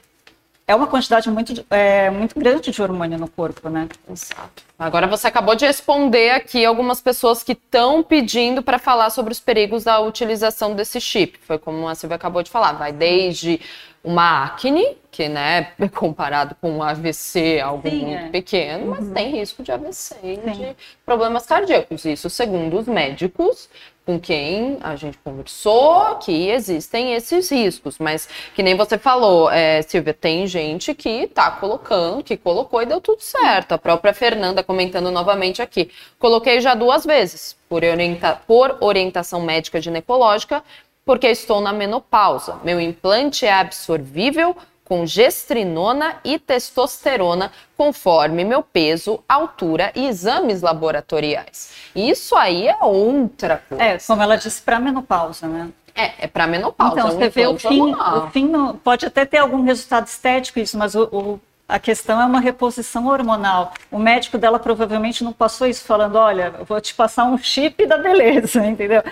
é 0.72 0.74
uma 0.74 0.86
quantidade 0.86 1.30
muito, 1.30 1.64
é, 1.70 2.10
muito 2.10 2.38
grande 2.38 2.70
de 2.70 2.82
hormônio 2.82 3.18
no 3.18 3.28
corpo, 3.28 3.68
né? 3.68 3.88
Exato. 4.10 4.62
Agora 4.78 5.06
você 5.06 5.28
acabou 5.28 5.54
de 5.54 5.66
responder 5.66 6.30
aqui 6.30 6.64
algumas 6.64 7.00
pessoas 7.00 7.42
que 7.42 7.52
estão 7.52 8.02
pedindo 8.02 8.62
para 8.62 8.78
falar 8.78 9.10
sobre 9.10 9.32
os 9.32 9.38
perigos 9.38 9.84
da 9.84 10.00
utilização 10.00 10.74
desse 10.74 11.00
chip. 11.00 11.38
Foi 11.46 11.58
como 11.58 11.86
a 11.86 11.94
Silvia 11.94 12.16
acabou 12.16 12.42
de 12.42 12.50
falar, 12.50 12.72
vai 12.72 12.90
desde 12.90 13.60
uma 14.02 14.44
acne, 14.44 14.96
que 15.10 15.28
né, 15.28 15.72
comparado 15.94 16.56
com 16.60 16.72
um 16.72 16.82
AVC, 16.82 17.60
algo 17.60 17.88
Sim, 17.88 18.06
muito 18.06 18.24
é. 18.24 18.28
pequeno, 18.30 18.86
mas 18.86 19.06
uhum. 19.06 19.12
tem 19.12 19.30
risco 19.30 19.62
de 19.62 19.70
AVC 19.70 20.16
e 20.22 20.36
de 20.50 20.76
problemas 21.04 21.46
cardíacos. 21.46 22.04
Isso 22.04 22.28
segundo 22.28 22.78
os 22.78 22.88
médicos 22.88 23.68
com 24.04 24.18
quem 24.18 24.78
a 24.80 24.96
gente 24.96 25.16
conversou 25.18 26.16
que 26.16 26.48
existem 26.48 27.14
esses 27.14 27.50
riscos, 27.50 27.98
mas 27.98 28.28
que 28.54 28.62
nem 28.62 28.76
você 28.76 28.98
falou, 28.98 29.50
é, 29.50 29.80
Silvia, 29.82 30.12
tem 30.12 30.46
gente 30.46 30.92
que 30.94 31.28
tá 31.28 31.50
colocando, 31.52 32.22
que 32.22 32.36
colocou 32.36 32.82
e 32.82 32.86
deu 32.86 33.00
tudo 33.00 33.20
certo. 33.20 33.72
A 33.72 33.78
própria 33.78 34.12
Fernanda 34.12 34.62
comentando 34.62 35.10
novamente 35.10 35.62
aqui, 35.62 35.90
coloquei 36.18 36.60
já 36.60 36.74
duas 36.74 37.06
vezes 37.06 37.56
por, 37.68 37.84
orienta 37.84 38.40
por 38.46 38.76
orientação 38.80 39.40
médica 39.40 39.80
ginecológica, 39.80 40.64
porque 41.04 41.28
estou 41.28 41.60
na 41.60 41.72
menopausa. 41.72 42.58
Meu 42.64 42.80
implante 42.80 43.46
é 43.46 43.52
absorvível 43.52 44.56
com 44.84 45.06
gestrinona 45.06 46.16
e 46.24 46.38
testosterona, 46.38 47.50
conforme 47.76 48.44
meu 48.44 48.62
peso, 48.62 49.22
altura 49.28 49.92
e 49.94 50.06
exames 50.06 50.62
laboratoriais. 50.62 51.72
Isso 51.94 52.36
aí 52.36 52.68
é 52.68 52.76
outra 52.80 53.62
coisa. 53.68 53.82
É, 53.82 53.98
como 53.98 54.22
ela 54.22 54.36
disse, 54.36 54.60
para 54.62 54.78
menopausa, 54.78 55.46
né? 55.46 55.70
É, 55.94 56.24
é 56.24 56.26
para 56.26 56.46
menopausa. 56.46 56.94
Então, 56.94 57.10
você 57.10 57.28
vê 57.28 57.46
o 57.46 57.58
fim, 57.58 57.92
o 57.92 58.30
fim 58.30 58.48
no, 58.48 58.74
pode 58.74 59.06
até 59.06 59.24
ter 59.24 59.38
algum 59.38 59.62
resultado 59.62 60.06
estético 60.06 60.58
isso, 60.58 60.78
mas 60.78 60.94
o, 60.94 61.04
o, 61.04 61.40
a 61.68 61.78
questão 61.78 62.20
é 62.20 62.24
uma 62.24 62.40
reposição 62.40 63.06
hormonal. 63.06 63.72
O 63.90 63.98
médico 63.98 64.38
dela 64.38 64.58
provavelmente 64.58 65.22
não 65.22 65.32
passou 65.32 65.66
isso 65.66 65.84
falando, 65.84 66.16
olha, 66.16 66.50
vou 66.66 66.80
te 66.80 66.94
passar 66.94 67.24
um 67.24 67.36
chip 67.36 67.86
da 67.86 67.98
beleza, 67.98 68.64
entendeu? 68.66 69.02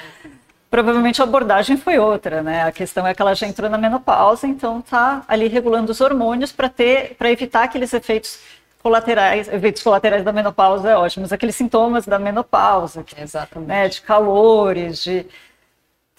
Provavelmente 0.71 1.21
a 1.21 1.25
abordagem 1.25 1.77
foi 1.77 1.99
outra, 1.99 2.43
né? 2.43 2.63
A 2.63 2.73
questão 2.73 3.07
é 3.07 3.13
que 3.13 3.21
ela 3.21 3.35
já 3.35 3.47
entrou 3.47 3.69
na 3.69 3.77
menopausa, 3.77 4.47
então 4.47 4.81
tá 4.81 5.25
ali 5.27 5.49
regulando 5.49 5.91
os 5.91 6.01
hormônios 6.01 6.53
para 6.53 6.69
ter, 6.69 7.17
para 7.17 7.31
evitar 7.31 7.65
aqueles 7.65 7.93
efeitos 7.93 8.39
colaterais, 8.83 9.49
efeitos 9.49 9.83
colaterais 9.83 10.25
da 10.25 10.33
menopausa 10.33 10.89
é 10.89 10.97
ótimo, 10.97 11.23
mas 11.23 11.33
aqueles 11.33 11.57
sintomas 11.57 12.07
da 12.07 12.19
menopausa, 12.19 13.05
Exatamente. 13.19 13.69
Né, 13.69 13.89
de 13.89 14.01
calores, 14.01 15.03
de 15.03 15.27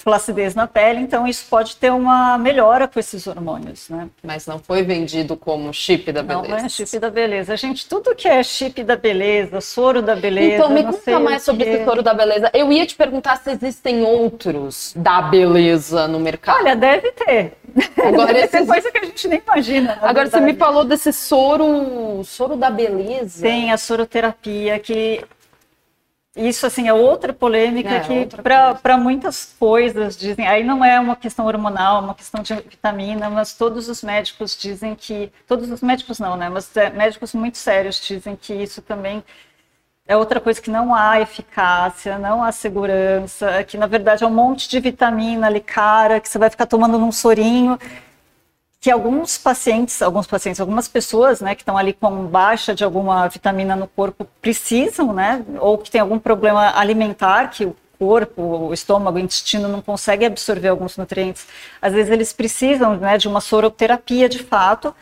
flacidez 0.02 0.56
na 0.56 0.68
pele, 0.68 1.00
então 1.00 1.28
isso 1.28 1.46
pode 1.50 1.76
ter 1.76 1.92
uma 1.92 2.38
melhora 2.38 2.88
com 2.88 3.00
esses 3.00 3.28
hormônios, 3.28 3.88
né? 3.90 4.10
Mas 4.24 4.48
não 4.48 4.58
foi 4.60 4.82
vendido 4.84 5.38
como 5.38 5.72
chip 5.74 6.12
da 6.12 6.24
beleza. 6.24 6.48
Não, 6.48 6.58
não 6.58 6.66
é 6.66 6.70
chip 6.70 7.00
da 7.00 7.10
beleza. 7.10 7.56
Gente, 7.56 7.88
tudo 7.88 8.16
que 8.16 8.28
é 8.28 8.42
chip 8.42 8.84
da 8.84 8.96
beleza, 8.96 9.62
soro 9.62 10.02
da 10.02 10.16
beleza... 10.16 10.56
Então, 10.56 10.70
me 10.70 10.84
conta 10.84 11.20
mais 11.20 11.44
sobre 11.44 11.70
esse 11.70 11.86
soro 11.86 12.02
da 12.02 12.14
beleza. 12.14 12.50
Eu 12.54 12.72
ia 12.72 12.86
te 12.86 12.96
perguntar 12.96 13.38
se 13.38 13.52
existem 13.52 14.04
outros 14.04 14.94
da 14.96 15.22
beleza 15.22 16.08
no 16.08 16.20
mercado. 16.20 16.58
Olha, 16.58 16.76
deve 16.76 17.12
ter. 17.12 17.54
Agora, 18.04 18.38
esse... 18.40 18.58
é 18.58 18.66
coisa 18.66 18.92
que 18.92 18.98
a 18.98 19.06
gente 19.06 19.28
nem 19.28 19.42
imagina. 19.46 19.94
Agora, 20.02 20.26
verdade. 20.26 20.32
você 20.32 20.40
me 20.42 20.54
falou 20.56 20.84
desse 20.84 21.14
soro, 21.14 22.24
soro 22.24 22.56
da 22.56 22.70
beleza. 22.70 23.42
Tem 23.42 23.72
a 23.72 23.78
soroterapia, 23.78 24.80
que 24.80 25.24
Isso, 26.36 26.66
assim, 26.66 26.88
é 26.88 26.94
outra 26.94 27.34
polêmica 27.34 27.90
É, 27.90 28.00
que 28.00 28.28
para 28.42 28.98
muitas 28.98 29.54
coisas 29.60 30.16
dizem. 30.16 30.48
Aí 30.48 30.64
não 30.64 30.84
é 30.84 30.98
uma 30.98 31.16
questão 31.16 31.46
hormonal, 31.46 31.98
é 31.98 32.00
uma 32.06 32.16
questão 32.16 32.42
de 32.42 32.54
vitamina, 32.56 33.30
mas 33.30 33.54
todos 33.54 33.90
os 33.90 34.02
médicos 34.02 34.58
dizem 34.58 34.96
que. 34.96 35.30
Todos 35.46 35.70
os 35.70 35.82
médicos 35.82 36.20
não, 36.20 36.38
né? 36.38 36.48
Mas 36.48 36.76
é, 36.78 36.90
médicos 36.90 37.34
muito 37.34 37.58
sérios 37.58 38.00
dizem 38.00 38.38
que 38.38 38.54
isso 38.54 38.82
também 38.82 39.22
é 40.08 40.16
outra 40.16 40.40
coisa 40.40 40.62
que 40.62 40.70
não 40.70 40.96
há 40.96 41.20
eficácia, 41.20 42.18
não 42.18 42.42
há 42.42 42.52
segurança, 42.52 43.64
que 43.66 43.78
na 43.78 43.86
verdade 43.86 44.24
é 44.24 44.28
um 44.28 44.34
monte 44.34 44.70
de 44.70 44.80
vitamina 44.80 45.48
ali, 45.48 45.60
cara, 45.60 46.20
que 46.20 46.30
você 46.30 46.38
vai 46.38 46.50
ficar 46.50 46.66
tomando 46.66 46.98
num 46.98 47.12
sorinho 47.12 47.78
que 48.82 48.90
alguns 48.90 49.38
pacientes, 49.38 50.02
alguns 50.02 50.26
pacientes, 50.26 50.60
algumas 50.60 50.88
pessoas, 50.88 51.40
né, 51.40 51.54
que 51.54 51.62
estão 51.62 51.78
ali 51.78 51.94
com 51.94 52.26
baixa 52.26 52.74
de 52.74 52.84
alguma 52.84 53.28
vitamina 53.28 53.76
no 53.76 53.88
corpo 53.88 54.28
precisam, 54.42 55.14
né, 55.14 55.46
ou 55.60 55.78
que 55.78 55.92
tem 55.92 56.02
algum 56.02 56.18
problema 56.18 56.76
alimentar 56.76 57.52
que 57.52 57.64
o 57.64 57.76
corpo, 58.00 58.42
o 58.42 58.74
estômago, 58.74 59.18
o 59.18 59.20
intestino 59.20 59.68
não 59.68 59.84
consegue 59.84 60.26
absorver 60.26 60.70
alguns 60.70 60.98
nutrientes. 60.98 61.46
Às 61.80 61.94
vezes 61.94 62.12
eles 62.12 62.34
precisam, 62.34 62.98
né, 62.98 63.20
de 63.20 63.28
uma 63.28 63.40
soroterapia 63.40 64.28
de 64.28 64.40
fato 64.40 64.96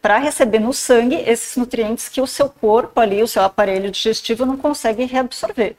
para 0.00 0.18
receber 0.18 0.60
no 0.60 0.72
sangue 0.72 1.16
esses 1.16 1.56
nutrientes 1.56 2.08
que 2.08 2.20
o 2.20 2.26
seu 2.28 2.48
corpo 2.48 3.00
ali, 3.00 3.20
o 3.24 3.28
seu 3.28 3.42
aparelho 3.42 3.90
digestivo 3.90 4.46
não 4.46 4.56
consegue 4.56 5.04
reabsorver. 5.04 5.74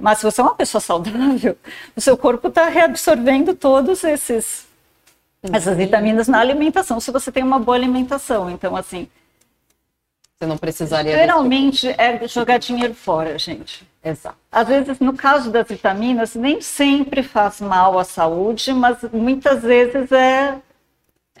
Mas 0.00 0.18
se 0.18 0.24
você 0.24 0.42
é 0.42 0.44
uma 0.44 0.54
pessoa 0.54 0.82
saudável, 0.82 1.56
o 1.96 2.00
seu 2.00 2.16
corpo 2.18 2.48
está 2.48 2.68
reabsorvendo 2.68 3.54
todos 3.54 4.04
esses 4.04 4.66
essas 5.52 5.76
vitaminas 5.76 6.28
na 6.28 6.40
alimentação, 6.40 6.98
se 7.00 7.10
você 7.10 7.30
tem 7.30 7.42
uma 7.42 7.58
boa 7.58 7.76
alimentação. 7.76 8.50
Então, 8.50 8.76
assim. 8.76 9.08
Você 10.38 10.46
não 10.46 10.58
precisaria. 10.58 11.16
Geralmente 11.16 11.88
é 11.96 12.26
jogar 12.26 12.58
dinheiro 12.58 12.94
fora, 12.94 13.38
gente. 13.38 13.86
Exato. 14.02 14.36
Às 14.50 14.68
vezes, 14.68 14.98
no 14.98 15.12
caso 15.14 15.50
das 15.50 15.68
vitaminas, 15.68 16.34
nem 16.34 16.60
sempre 16.60 17.22
faz 17.22 17.60
mal 17.60 17.98
à 17.98 18.04
saúde, 18.04 18.72
mas 18.72 18.98
muitas 19.12 19.62
vezes 19.62 20.10
é. 20.10 20.56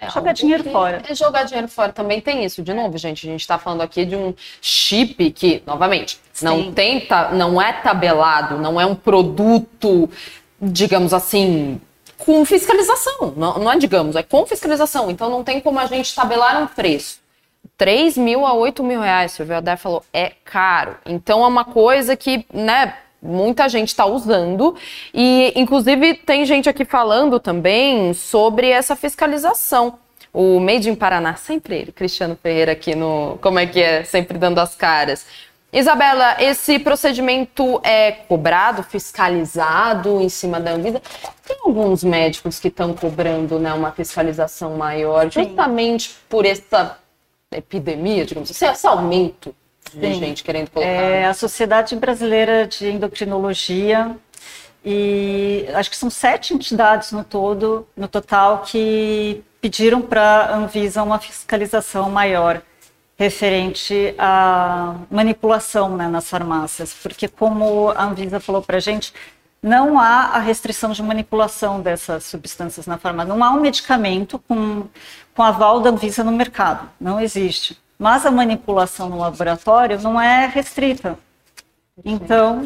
É 0.00 0.10
jogar 0.10 0.32
dinheiro 0.32 0.64
fora. 0.64 1.02
É 1.08 1.14
jogar 1.14 1.44
dinheiro 1.44 1.68
fora 1.68 1.92
também 1.92 2.20
tem 2.20 2.44
isso. 2.44 2.62
De 2.62 2.74
novo, 2.74 2.96
gente, 2.98 3.26
a 3.26 3.30
gente 3.30 3.40
está 3.40 3.58
falando 3.58 3.80
aqui 3.80 4.04
de 4.04 4.16
um 4.16 4.34
chip 4.60 5.30
que, 5.30 5.62
novamente, 5.66 6.20
Sim. 6.32 6.44
não 6.44 6.72
tem, 6.72 7.06
não 7.32 7.62
é 7.62 7.72
tabelado, 7.72 8.58
não 8.58 8.80
é 8.80 8.84
um 8.84 8.94
produto, 8.94 10.10
digamos 10.60 11.14
assim, 11.14 11.80
com 12.24 12.44
fiscalização. 12.44 13.34
Não, 13.36 13.58
não 13.58 13.72
é 13.72 13.76
digamos, 13.76 14.16
é 14.16 14.22
com 14.22 14.46
fiscalização. 14.46 15.10
Então 15.10 15.28
não 15.28 15.44
tem 15.44 15.60
como 15.60 15.78
a 15.78 15.86
gente 15.86 16.14
tabelar 16.14 16.62
um 16.62 16.66
preço. 16.66 17.22
3 17.76 18.16
mil 18.16 18.46
a 18.46 18.52
8 18.52 18.82
mil 18.84 19.00
reais, 19.00 19.32
Silvio 19.32 19.56
Adé 19.56 19.76
falou, 19.76 20.02
é 20.12 20.32
caro. 20.44 20.96
Então 21.06 21.42
é 21.42 21.46
uma 21.46 21.64
coisa 21.64 22.14
que, 22.14 22.46
né, 22.52 22.94
muita 23.24 23.68
gente 23.68 23.88
está 23.88 24.04
usando. 24.04 24.76
E, 25.12 25.52
inclusive, 25.56 26.14
tem 26.14 26.44
gente 26.44 26.68
aqui 26.68 26.84
falando 26.84 27.40
também 27.40 28.12
sobre 28.12 28.68
essa 28.68 28.94
fiscalização. 28.94 29.98
O 30.32 30.60
Made 30.60 30.90
in 30.90 30.94
Paraná, 30.94 31.36
sempre 31.36 31.76
ele, 31.76 31.92
Cristiano 31.92 32.36
Ferreira 32.40 32.72
aqui 32.72 32.94
no. 32.94 33.38
Como 33.40 33.58
é 33.58 33.66
que 33.66 33.80
é? 33.80 34.02
Sempre 34.02 34.36
dando 34.36 34.58
as 34.58 34.74
caras. 34.74 35.24
Isabela, 35.74 36.36
esse 36.38 36.78
procedimento 36.78 37.80
é 37.82 38.12
cobrado, 38.12 38.84
fiscalizado 38.84 40.20
em 40.20 40.28
cima 40.28 40.60
da 40.60 40.70
Anvisa? 40.70 41.02
Tem 41.44 41.56
alguns 41.64 42.04
médicos 42.04 42.60
que 42.60 42.68
estão 42.68 42.94
cobrando 42.94 43.58
né, 43.58 43.72
uma 43.74 43.90
fiscalização 43.90 44.76
maior, 44.76 45.32
Sim. 45.32 45.42
justamente 45.42 46.14
por 46.28 46.46
essa 46.46 46.96
epidemia, 47.50 48.24
digamos 48.24 48.52
assim, 48.52 48.66
esse 48.66 48.86
aumento 48.86 49.52
de 49.92 50.06
Sim. 50.06 50.20
gente 50.20 50.44
querendo 50.44 50.70
colocar. 50.70 50.88
É 50.88 51.24
a 51.24 51.34
Sociedade 51.34 51.96
Brasileira 51.96 52.68
de 52.68 52.88
Endocrinologia 52.88 54.16
e 54.84 55.66
acho 55.74 55.90
que 55.90 55.96
são 55.96 56.08
sete 56.08 56.54
entidades 56.54 57.10
no 57.10 57.24
todo, 57.24 57.84
no 57.96 58.06
total, 58.06 58.62
que 58.62 59.42
pediram 59.60 60.00
para 60.00 60.22
a 60.22 60.56
Anvisa 60.56 61.02
uma 61.02 61.18
fiscalização 61.18 62.10
maior 62.10 62.62
referente 63.16 64.14
à 64.18 64.96
manipulação 65.10 65.96
né, 65.96 66.08
nas 66.08 66.28
farmácias, 66.28 66.92
porque 66.94 67.28
como 67.28 67.90
a 67.90 68.04
Anvisa 68.04 68.40
falou 68.40 68.60
para 68.60 68.78
a 68.78 68.80
gente, 68.80 69.12
não 69.62 69.98
há 69.98 70.32
a 70.34 70.38
restrição 70.38 70.92
de 70.92 71.02
manipulação 71.02 71.80
dessas 71.80 72.24
substâncias 72.24 72.86
na 72.86 72.98
farmácia. 72.98 73.34
Não 73.34 73.42
há 73.42 73.50
um 73.50 73.60
medicamento 73.60 74.38
com, 74.38 74.86
com 75.34 75.42
aval 75.42 75.80
da 75.80 75.90
Anvisa 75.90 76.22
no 76.22 76.32
mercado. 76.32 76.90
Não 77.00 77.18
existe. 77.18 77.78
Mas 77.98 78.26
a 78.26 78.30
manipulação 78.30 79.08
no 79.08 79.18
laboratório 79.18 79.98
não 80.02 80.20
é 80.20 80.46
restrita. 80.46 81.18
Então, 82.04 82.64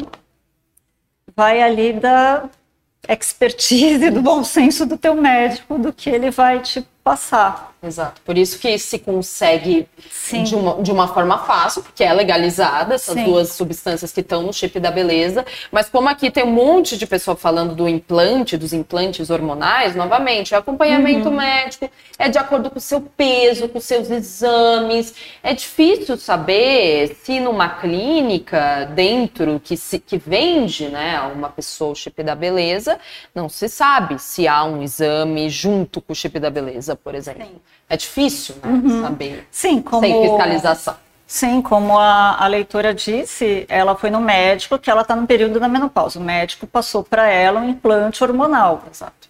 vai 1.35 1.61
ali 1.61 1.93
da 1.93 2.49
expertise, 3.07 4.09
do 4.11 4.21
bom 4.21 4.43
senso 4.43 4.85
do 4.85 4.97
teu 4.97 5.15
médico, 5.15 5.77
do 5.77 5.93
que 5.93 6.09
ele 6.09 6.31
vai 6.31 6.59
te 6.59 6.85
passar. 7.01 7.73
Exato. 7.81 8.21
Por 8.25 8.37
isso 8.37 8.59
que 8.59 8.77
se 8.77 8.99
consegue 8.99 9.87
Sim. 10.11 10.43
de 10.43 10.53
uma, 10.53 10.83
de 10.83 10.91
uma 10.91 11.07
forma 11.07 11.37
fácil, 11.37 11.81
porque 11.81 12.03
é 12.03 12.11
legalizada 12.11 12.95
essas 12.95 13.13
Sim. 13.13 13.23
duas 13.23 13.53
substâncias 13.53 14.11
que 14.11 14.19
estão 14.19 14.43
no 14.43 14.51
chip 14.51 14.77
da 14.81 14.91
beleza. 14.91 15.45
Mas 15.71 15.87
como 15.87 16.09
aqui 16.09 16.29
tem 16.29 16.43
um 16.43 16.51
monte 16.51 16.97
de 16.97 17.07
pessoa 17.07 17.37
falando 17.37 17.73
do 17.73 17.87
implante, 17.87 18.57
dos 18.57 18.73
implantes 18.73 19.29
hormonais, 19.29 19.95
novamente, 19.95 20.53
é 20.53 20.57
acompanhamento 20.57 21.31
médico, 21.31 21.89
é 22.17 22.27
de 22.27 22.37
acordo 22.37 22.69
com 22.69 22.79
o 22.79 22.81
seu 22.81 22.99
peso, 22.99 23.69
com 23.69 23.77
os 23.77 23.85
seus 23.85 24.11
exames. 24.11 25.13
É 25.41 25.53
difícil 25.53 26.17
saber 26.17 27.17
se 27.23 27.39
numa 27.39 27.69
clínica 27.69 28.91
dentro 28.93 29.61
que, 29.63 29.77
se, 29.77 29.99
que 29.99 30.17
vende 30.17 30.89
né, 30.89 31.15
a 31.15 31.27
uma 31.27 31.47
pessoa 31.47 31.91
o 31.91 31.95
chip 31.95 32.21
da 32.23 32.35
beleza, 32.35 32.99
não 33.33 33.47
se 33.47 33.69
sabe 33.69 34.19
se 34.19 34.49
há 34.49 34.65
um 34.65 34.83
exame 34.83 35.49
junto 35.49 36.01
com 36.01 36.11
o 36.11 36.15
chip 36.15 36.37
da 36.39 36.49
beleza, 36.49 36.93
por 36.93 37.15
exemplo. 37.15 37.45
Sim. 37.45 37.68
É 37.89 37.97
difícil 37.97 38.55
né, 38.63 39.01
saber 39.01 39.47
Sim, 39.49 39.81
como 39.81 40.01
sem 40.01 40.21
fiscalização. 40.21 40.95
Sim, 41.25 41.61
como 41.61 41.97
a, 41.97 42.43
a 42.43 42.47
leitora 42.47 42.93
disse, 42.93 43.65
ela 43.69 43.95
foi 43.95 44.09
no 44.09 44.19
médico 44.19 44.79
que 44.79 44.89
ela 44.89 45.03
está 45.03 45.15
no 45.15 45.27
período 45.27 45.59
da 45.59 45.67
menopausa. 45.67 46.19
O 46.19 46.23
médico 46.23 46.65
passou 46.65 47.03
para 47.03 47.29
ela 47.29 47.59
um 47.59 47.69
implante 47.69 48.23
hormonal. 48.23 48.83
Exato. 48.91 49.28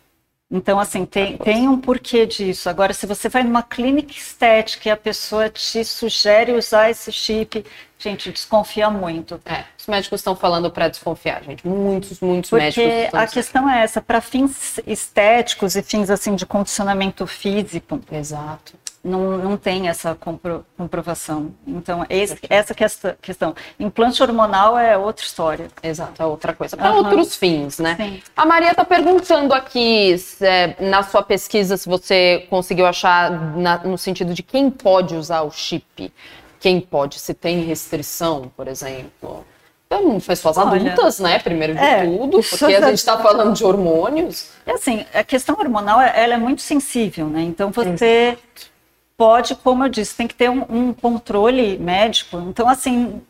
Então, 0.52 0.80
assim, 0.80 1.06
tem, 1.06 1.38
tem 1.38 1.68
um 1.68 1.80
porquê 1.80 2.26
disso. 2.26 2.70
Agora, 2.70 2.92
se 2.92 3.06
você 3.06 3.30
vai 3.30 3.44
numa 3.44 3.62
clínica 3.62 4.14
estética 4.14 4.90
e 4.90 4.92
a 4.92 4.98
pessoa 4.98 5.48
te 5.48 5.86
sugere 5.86 6.54
usar 6.54 6.90
esse 6.90 7.12
chip, 7.12 7.64
gente, 8.00 8.32
desconfia 8.32 8.90
muito. 8.90 9.40
É, 9.46 9.66
os 9.78 9.86
médicos 9.86 10.22
estão 10.22 10.36
falando 10.36 10.72
para 10.72 10.88
desconfiar, 10.88 11.44
gente. 11.44 11.68
Muitos, 11.68 12.20
muitos 12.20 12.50
médicos 12.50 12.84
Porque 12.84 13.16
a 13.16 13.28
questão 13.28 13.70
é 13.70 13.84
essa, 13.84 14.02
para 14.02 14.22
fins 14.22 14.80
estéticos 14.88 15.76
e 15.76 15.84
fins 15.84 16.10
assim 16.10 16.34
de 16.34 16.48
condicionamento 16.48 17.28
físico, 17.28 18.02
Exato. 18.12 18.74
Não, 19.04 19.38
não 19.38 19.58
tem 19.58 19.88
essa 19.88 20.14
compro- 20.16 20.66
comprovação. 20.78 21.52
Então, 21.66 22.06
esse, 22.10 22.38
essa 22.50 22.74
questão. 23.22 23.56
Implante 23.80 24.22
hormonal 24.22 24.78
é 24.78 24.98
outra 24.98 25.24
história. 25.26 25.68
Exato, 25.82 26.22
é 26.22 26.26
outra 26.26 26.54
coisa. 26.54 26.76
Para 26.76 26.90
Aham. 26.90 26.98
outros 26.98 27.36
fins, 27.36 27.80
né? 27.80 27.96
Sim. 27.96 28.22
A 28.36 28.46
Maria 28.46 28.72
está 28.72 28.84
perguntando 28.84 29.54
aqui, 29.54 30.16
é, 30.42 30.76
na 30.80 31.02
sua 31.04 31.24
pesquisa, 31.24 31.78
se 31.78 31.88
você 31.88 32.46
conseguiu 32.50 32.86
achar 32.86 33.32
na- 33.58 33.78
no 33.80 33.98
sentido 33.98 34.34
de 34.34 34.44
quem 34.44 34.70
pode 34.70 35.16
usar 35.16 35.42
o 35.42 35.52
chip. 35.52 36.12
Quem 36.60 36.82
pode, 36.82 37.20
se 37.20 37.34
tem 37.34 37.62
restrição, 37.64 38.52
por 38.58 38.68
exemplo. 38.68 39.46
Então, 39.88 40.20
pessoas 40.20 40.56
Olha, 40.58 40.76
adultas, 40.76 41.20
né? 41.20 41.40
Primeiro 41.40 41.74
de 41.74 41.80
é, 41.80 42.06
tudo, 42.06 42.42
porque 42.44 42.66
a 42.76 42.82
gente 42.82 43.00
está 43.00 43.18
falando 43.18 43.54
de 43.56 43.64
hormônios. 43.64 44.50
É 44.66 44.74
assim, 44.74 45.04
a 45.14 45.24
questão 45.24 45.56
hormonal 45.58 46.00
ela 46.00 46.34
é 46.36 46.38
muito 46.38 46.62
sensível, 46.62 47.26
né? 47.28 47.42
Então 47.42 47.72
você 47.72 48.38
pode, 49.20 49.54
como 49.54 49.84
eu 49.84 49.90
disse, 49.90 50.16
tem 50.16 50.30
que 50.30 50.34
ter 50.34 50.50
um, 50.50 50.66
um 50.70 50.94
controle 50.94 51.78
médico. 51.78 52.38
Então, 52.48 52.70
assim, 52.70 53.22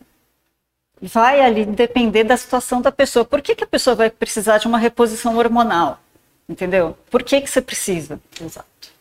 vai 1.02 1.42
ali 1.42 1.66
depender 1.66 2.24
da 2.24 2.38
situação 2.38 2.80
da 2.80 2.92
pessoa. 2.92 3.26
Por 3.26 3.42
que, 3.42 3.56
que 3.56 3.64
a 3.64 3.68
pessoa 3.68 3.96
vai 3.96 4.12
precisar 4.12 4.60
de 4.60 4.68
uma 4.68 4.78
reposição 4.78 5.36
hormonal? 5.36 6.00
Entendeu? 6.48 6.96
Por 7.10 7.24
que, 7.24 7.42
que 7.42 7.50
você 7.50 7.60
precisa? 7.60 8.22
Exato. 8.40 8.92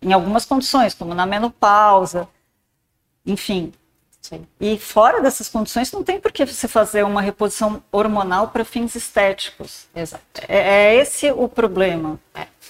Em 0.00 0.12
algumas 0.12 0.44
condições, 0.44 0.94
como 0.94 1.14
na 1.14 1.26
menopausa, 1.26 2.28
enfim. 3.26 3.72
Sim. 4.26 4.46
E 4.58 4.78
fora 4.78 5.20
dessas 5.20 5.50
condições, 5.50 5.92
não 5.92 6.02
tem 6.02 6.18
por 6.18 6.32
que 6.32 6.46
você 6.46 6.66
fazer 6.66 7.04
uma 7.04 7.20
reposição 7.20 7.82
hormonal 7.92 8.48
para 8.48 8.64
fins 8.64 8.94
estéticos. 8.94 9.84
Exato. 9.94 10.24
É, 10.48 10.94
é 10.94 10.94
esse 10.96 11.30
o 11.30 11.46
problema. 11.46 12.18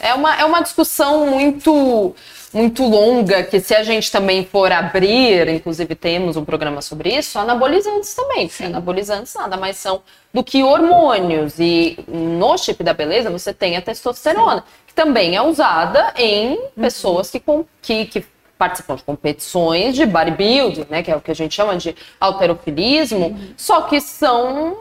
É 0.01 0.13
uma, 0.15 0.35
é 0.35 0.45
uma 0.45 0.61
discussão 0.63 1.29
muito 1.29 2.13
muito 2.53 2.85
longa, 2.85 3.43
que 3.43 3.59
se 3.61 3.75
a 3.75 3.83
gente 3.83 4.11
também 4.13 4.45
for 4.45 4.71
abrir, 4.71 5.49
inclusive 5.49 5.95
temos 5.97 6.37
um 6.37 6.45
programa 6.45 6.81
sobre 6.83 7.11
isso, 7.17 7.37
anabolizantes 7.39 8.15
também. 8.15 8.47
porque 8.49 8.65
Anabolizantes 8.65 9.35
nada 9.35 9.57
mais 9.57 9.77
são 9.77 10.03
do 10.33 10.43
que 10.43 10.63
hormônios. 10.63 11.55
E 11.59 11.99
no 12.09 12.57
chip 12.59 12.83
da 12.83 12.93
beleza 12.95 13.31
você 13.31 13.53
tem 13.55 13.77
a 13.77 13.83
testosterona, 13.83 14.65
que 14.89 14.95
também 14.95 15.37
é 15.37 15.43
usada 15.43 16.13
em 16.17 16.59
pessoas 16.81 17.31
que, 17.31 17.39
com- 17.39 17.65
que, 17.83 18.07
que 18.07 18.25
participam 18.59 18.97
de 18.97 19.03
competições 19.03 19.95
de 19.95 20.07
bodybuilding, 20.07 20.87
né? 20.89 21.03
Que 21.03 21.11
é 21.11 21.17
o 21.17 21.21
que 21.21 21.31
a 21.31 21.35
gente 21.35 21.55
chama 21.55 21.77
de 21.77 21.95
alterofilismo, 22.21 23.39
só 23.57 23.83
que 23.83 24.01
são 24.01 24.79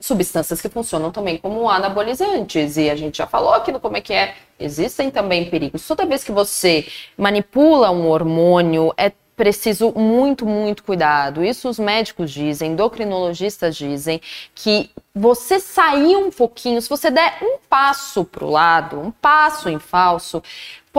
substâncias 0.00 0.60
que 0.60 0.68
funcionam 0.68 1.10
também 1.10 1.38
como 1.38 1.68
anabolizantes. 1.68 2.76
E 2.76 2.88
a 2.88 2.96
gente 2.96 3.18
já 3.18 3.26
falou 3.26 3.52
aqui 3.52 3.72
no 3.72 3.80
como 3.80 3.96
é 3.96 4.00
que 4.00 4.12
é. 4.12 4.34
Existem 4.60 5.10
também 5.10 5.48
perigos. 5.48 5.86
Toda 5.86 6.04
vez 6.04 6.24
que 6.24 6.32
você 6.32 6.86
manipula 7.16 7.90
um 7.90 8.08
hormônio, 8.08 8.92
é 8.96 9.12
preciso 9.36 9.92
muito, 9.94 10.44
muito 10.44 10.82
cuidado. 10.82 11.44
Isso 11.44 11.68
os 11.68 11.78
médicos 11.78 12.32
dizem, 12.32 12.72
endocrinologistas 12.72 13.76
dizem, 13.76 14.20
que 14.52 14.90
você 15.14 15.60
sair 15.60 16.16
um 16.16 16.28
pouquinho, 16.28 16.82
se 16.82 16.88
você 16.88 17.08
der 17.08 17.38
um 17.40 17.58
passo 17.68 18.24
para 18.24 18.44
o 18.44 18.50
lado, 18.50 18.98
um 18.98 19.12
passo 19.12 19.68
em 19.68 19.78
falso, 19.78 20.42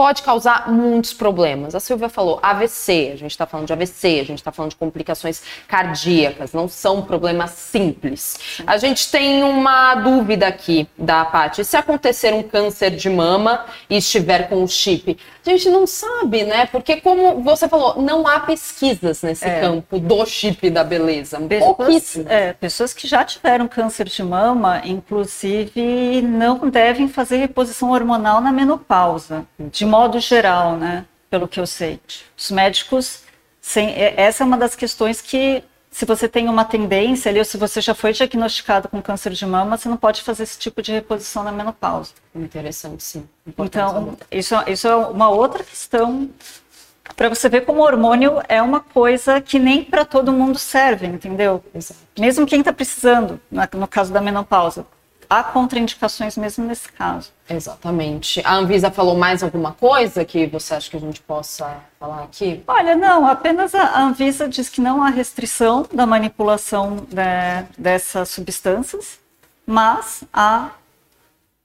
pode 0.00 0.22
causar 0.22 0.72
muitos 0.72 1.12
problemas. 1.12 1.74
A 1.74 1.78
Silvia 1.78 2.08
falou 2.08 2.40
AVC, 2.42 3.10
a 3.12 3.16
gente 3.18 3.32
está 3.32 3.44
falando 3.44 3.66
de 3.66 3.74
AVC, 3.74 4.20
a 4.20 4.24
gente 4.24 4.38
está 4.38 4.50
falando 4.50 4.70
de 4.70 4.76
complicações 4.76 5.42
cardíacas, 5.68 6.54
não 6.54 6.66
são 6.66 7.02
problemas 7.02 7.50
simples. 7.50 8.62
A 8.66 8.78
gente 8.78 9.10
tem 9.10 9.42
uma 9.42 9.94
dúvida 9.96 10.46
aqui 10.46 10.88
da 10.96 11.22
Paty. 11.26 11.66
Se 11.66 11.76
acontecer 11.76 12.32
um 12.32 12.42
câncer 12.42 12.92
de 12.92 13.10
mama 13.10 13.66
e 13.90 13.98
estiver 13.98 14.48
com 14.48 14.64
o 14.64 14.68
chip, 14.68 15.18
a 15.46 15.50
gente 15.50 15.68
não 15.68 15.86
sabe, 15.86 16.44
né? 16.44 16.66
Porque, 16.66 16.96
como 16.96 17.42
você 17.42 17.68
falou, 17.68 18.00
não 18.00 18.26
há 18.26 18.40
pesquisas 18.40 19.22
nesse 19.22 19.46
é. 19.46 19.60
campo 19.60 19.98
do 19.98 20.24
chip 20.26 20.68
da 20.70 20.84
beleza. 20.84 21.38
Pessoas, 21.40 22.16
é, 22.26 22.52
pessoas 22.52 22.94
que 22.94 23.06
já 23.06 23.24
tiveram 23.24 23.66
câncer 23.66 24.06
de 24.06 24.22
mama, 24.22 24.82
inclusive, 24.84 26.22
não 26.22 26.70
devem 26.70 27.08
fazer 27.08 27.36
reposição 27.36 27.90
hormonal 27.90 28.40
na 28.40 28.52
menopausa, 28.52 29.44
de 29.58 29.86
modo 29.90 30.20
geral, 30.20 30.76
né? 30.76 31.04
Pelo 31.28 31.46
que 31.46 31.60
eu 31.60 31.66
sei. 31.66 32.00
Os 32.36 32.50
médicos, 32.50 33.22
sem, 33.60 33.90
é, 33.90 34.14
essa 34.16 34.42
é 34.42 34.46
uma 34.46 34.56
das 34.56 34.74
questões 34.74 35.20
que 35.20 35.62
se 35.90 36.04
você 36.04 36.28
tem 36.28 36.48
uma 36.48 36.64
tendência 36.64 37.28
ali, 37.28 37.40
ou 37.40 37.44
se 37.44 37.56
você 37.56 37.80
já 37.80 37.94
foi 37.94 38.12
diagnosticado 38.12 38.88
com 38.88 39.02
câncer 39.02 39.32
de 39.32 39.44
mama, 39.44 39.76
você 39.76 39.88
não 39.88 39.96
pode 39.96 40.22
fazer 40.22 40.44
esse 40.44 40.56
tipo 40.56 40.80
de 40.80 40.92
reposição 40.92 41.42
na 41.42 41.50
menopausa. 41.50 42.12
Interessante, 42.32 43.02
sim. 43.02 43.28
Importante 43.44 43.90
então, 43.90 44.16
isso, 44.30 44.54
isso 44.68 44.86
é 44.86 44.94
uma 44.94 45.28
outra 45.28 45.64
questão 45.64 46.30
para 47.16 47.28
você 47.28 47.48
ver 47.48 47.62
como 47.62 47.80
o 47.80 47.84
hormônio 47.84 48.40
é 48.48 48.62
uma 48.62 48.80
coisa 48.80 49.40
que 49.40 49.58
nem 49.58 49.82
para 49.82 50.04
todo 50.04 50.32
mundo 50.32 50.58
serve, 50.58 51.06
entendeu? 51.08 51.62
Exato. 51.74 52.00
Mesmo 52.18 52.46
quem 52.46 52.60
está 52.60 52.72
precisando, 52.72 53.40
no 53.50 53.88
caso 53.88 54.12
da 54.12 54.20
menopausa 54.20 54.86
há 55.30 55.44
contraindicações 55.44 56.36
mesmo 56.36 56.66
nesse 56.66 56.90
caso. 56.90 57.30
Exatamente. 57.48 58.42
A 58.44 58.56
Anvisa 58.56 58.90
falou 58.90 59.16
mais 59.16 59.44
alguma 59.44 59.72
coisa 59.72 60.24
que 60.24 60.46
você 60.46 60.74
acha 60.74 60.90
que 60.90 60.96
a 60.96 61.00
gente 61.00 61.20
possa 61.20 61.76
falar 62.00 62.24
aqui? 62.24 62.64
Olha, 62.66 62.96
não, 62.96 63.24
apenas 63.24 63.72
a 63.72 64.02
Anvisa 64.02 64.48
diz 64.48 64.68
que 64.68 64.80
não 64.80 65.02
há 65.02 65.08
restrição 65.08 65.86
da 65.92 66.04
manipulação 66.04 67.06
né, 67.12 67.68
dessas 67.78 68.28
substâncias, 68.30 69.20
mas 69.64 70.24
há, 70.32 70.70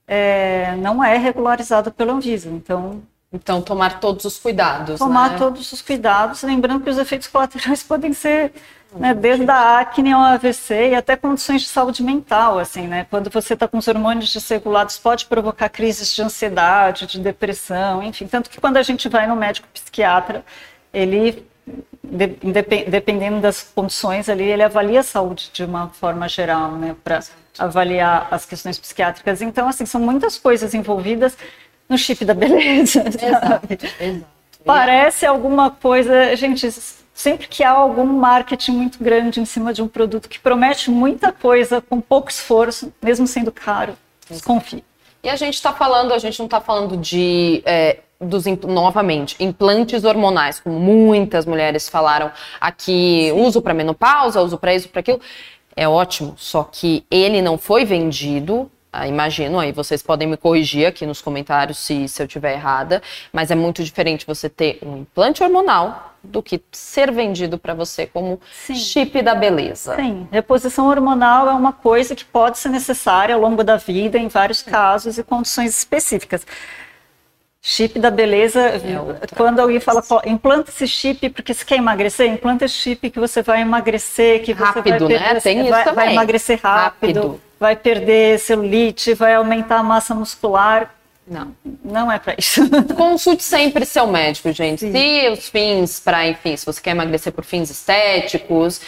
é, 0.07 0.75
não 0.75 1.03
é 1.03 1.17
regularizada 1.17 1.89
pela 1.89 2.13
Anvisa. 2.13 2.49
Então, 2.49 3.01
então, 3.35 3.61
tomar 3.61 3.99
todos 3.99 4.23
os 4.23 4.39
cuidados. 4.39 4.99
Tomar 4.99 5.31
né? 5.31 5.37
todos 5.37 5.71
os 5.71 5.81
cuidados, 5.81 6.41
lembrando 6.41 6.81
que 6.83 6.89
os 6.89 6.97
efeitos 6.97 7.27
colaterais 7.27 7.83
podem 7.83 8.13
ser 8.13 8.53
né, 8.93 9.13
desde 9.13 9.49
a 9.49 9.79
acne 9.79 10.13
ao 10.13 10.21
AVC 10.21 10.91
e 10.91 10.95
até 10.95 11.17
condições 11.17 11.63
de 11.63 11.67
saúde 11.67 12.01
mental, 12.01 12.57
assim, 12.57 12.87
né? 12.87 13.05
Quando 13.09 13.29
você 13.29 13.53
está 13.53 13.67
com 13.67 13.77
os 13.77 13.87
hormônios 13.89 14.31
desregulados, 14.31 14.97
pode 14.97 15.25
provocar 15.25 15.67
crises 15.67 16.15
de 16.15 16.21
ansiedade, 16.21 17.05
de 17.05 17.19
depressão, 17.19 18.01
enfim. 18.01 18.25
Tanto 18.25 18.49
que 18.49 18.61
quando 18.61 18.77
a 18.77 18.83
gente 18.83 19.09
vai 19.09 19.27
no 19.27 19.35
médico 19.35 19.67
psiquiatra, 19.73 20.45
ele, 20.93 21.45
dependendo 22.89 23.41
das 23.41 23.63
condições 23.75 24.29
ali, 24.29 24.45
ele 24.45 24.63
avalia 24.63 25.01
a 25.01 25.03
saúde 25.03 25.49
de 25.51 25.65
uma 25.65 25.89
forma 25.89 26.29
geral, 26.29 26.71
né? 26.71 26.95
Para 27.03 27.19
avaliar 27.59 28.29
as 28.31 28.45
questões 28.45 28.79
psiquiátricas. 28.79 29.41
Então, 29.41 29.67
assim, 29.67 29.85
são 29.85 29.99
muitas 29.99 30.37
coisas 30.37 30.73
envolvidas 30.73 31.37
no 31.87 31.97
chip 31.97 32.23
da 32.25 32.33
beleza. 32.33 33.03
Exato, 33.07 33.67
exato. 33.69 34.25
Parece 34.65 35.25
alguma 35.25 35.69
coisa, 35.69 36.35
gente 36.35 36.71
sempre 37.13 37.47
que 37.47 37.63
há 37.63 37.71
algum 37.71 38.05
marketing 38.05 38.71
muito 38.71 39.03
grande 39.03 39.39
em 39.39 39.45
cima 39.45 39.73
de 39.73 39.81
um 39.81 39.87
produto 39.87 40.27
que 40.27 40.39
promete 40.39 40.91
muita 40.91 41.31
coisa 41.31 41.79
com 41.81 42.01
pouco 42.01 42.29
esforço, 42.29 42.91
mesmo 43.01 43.27
sendo 43.27 43.51
caro, 43.51 43.95
desconfie. 44.29 44.83
E 45.23 45.29
a 45.29 45.35
gente 45.35 45.53
está 45.53 45.71
falando, 45.71 46.13
a 46.13 46.17
gente 46.17 46.37
não 46.37 46.45
está 46.45 46.59
falando 46.59 46.97
de 46.97 47.63
é, 47.65 47.99
dos 48.19 48.45
novamente 48.45 49.35
implantes 49.39 50.03
hormonais, 50.03 50.59
como 50.59 50.79
muitas 50.79 51.45
mulheres 51.45 51.87
falaram 51.87 52.31
aqui, 52.59 53.31
uso 53.35 53.61
para 53.61 53.73
menopausa, 53.73 54.41
uso 54.41 54.57
para 54.57 54.75
isso, 54.75 54.89
para 54.89 54.99
aquilo. 54.99 55.19
É 55.75 55.87
ótimo, 55.87 56.35
só 56.37 56.63
que 56.63 57.05
ele 57.09 57.41
não 57.41 57.57
foi 57.57 57.85
vendido 57.85 58.69
imagino, 59.07 59.59
aí 59.59 59.71
vocês 59.71 60.01
podem 60.01 60.27
me 60.27 60.37
corrigir 60.37 60.87
aqui 60.87 61.05
nos 61.05 61.21
comentários 61.21 61.77
se, 61.79 62.07
se 62.07 62.21
eu 62.21 62.25
estiver 62.25 62.53
errada, 62.53 63.01
mas 63.33 63.51
é 63.51 63.55
muito 63.55 63.83
diferente 63.83 64.25
você 64.25 64.49
ter 64.49 64.79
um 64.81 64.97
implante 64.97 65.43
hormonal 65.43 66.13
do 66.23 66.41
que 66.41 66.61
ser 66.71 67.11
vendido 67.11 67.57
para 67.57 67.73
você 67.73 68.07
como 68.07 68.39
Sim. 68.51 68.75
chip 68.75 69.21
da 69.21 69.35
beleza. 69.35 69.95
Sim, 69.95 70.27
reposição 70.31 70.87
hormonal 70.87 71.47
é 71.47 71.53
uma 71.53 71.73
coisa 71.73 72.15
que 72.15 72.25
pode 72.25 72.57
ser 72.57 72.69
necessária 72.69 73.35
ao 73.35 73.41
longo 73.41 73.63
da 73.63 73.77
vida, 73.77 74.17
em 74.17 74.27
vários 74.27 74.61
casos 74.61 75.17
e 75.17 75.23
condições 75.23 75.77
específicas. 75.77 76.45
Chip 77.67 77.97
da 77.97 78.11
beleza, 78.11 78.61
é 78.61 78.81
quando 79.35 79.59
alguém 79.59 79.79
fala, 79.79 80.03
implanta 80.27 80.69
esse 80.69 80.87
chip 80.87 81.29
porque 81.31 81.51
você 81.51 81.65
quer 81.65 81.77
emagrecer, 81.77 82.27
implanta 82.31 82.65
esse 82.65 82.75
chip 82.75 83.09
que 83.09 83.19
você 83.19 83.41
vai 83.41 83.61
emagrecer, 83.61 84.43
que 84.43 84.53
você 84.53 84.63
rápido, 84.63 85.07
vai, 85.07 85.17
né? 85.17 85.39
Tem 85.41 85.67
vai, 85.67 85.81
isso 85.81 85.95
vai 85.95 86.13
emagrecer 86.13 86.59
rápido. 86.61 87.21
rápido 87.21 87.44
vai 87.65 87.75
perder 87.75 88.37
celulite, 88.37 89.15
vai 89.15 89.33
aumentar 89.33 89.79
a 89.79 89.83
massa 89.83 90.13
muscular. 90.13 90.93
Não, 91.27 91.55
não 91.83 92.11
é 92.11 92.19
para 92.19 92.35
isso. 92.37 92.61
Consulte 92.95 93.41
sempre 93.41 93.83
seu 93.87 94.05
médico, 94.05 94.51
gente. 94.51 94.81
Sim. 94.81 94.91
Se 94.91 95.29
os 95.29 95.49
fins 95.49 95.99
para, 95.99 96.27
enfim, 96.27 96.55
se 96.55 96.63
você 96.63 96.79
quer 96.79 96.91
emagrecer 96.91 97.33
por 97.33 97.43
fins 97.43 97.71
estéticos, 97.71 98.79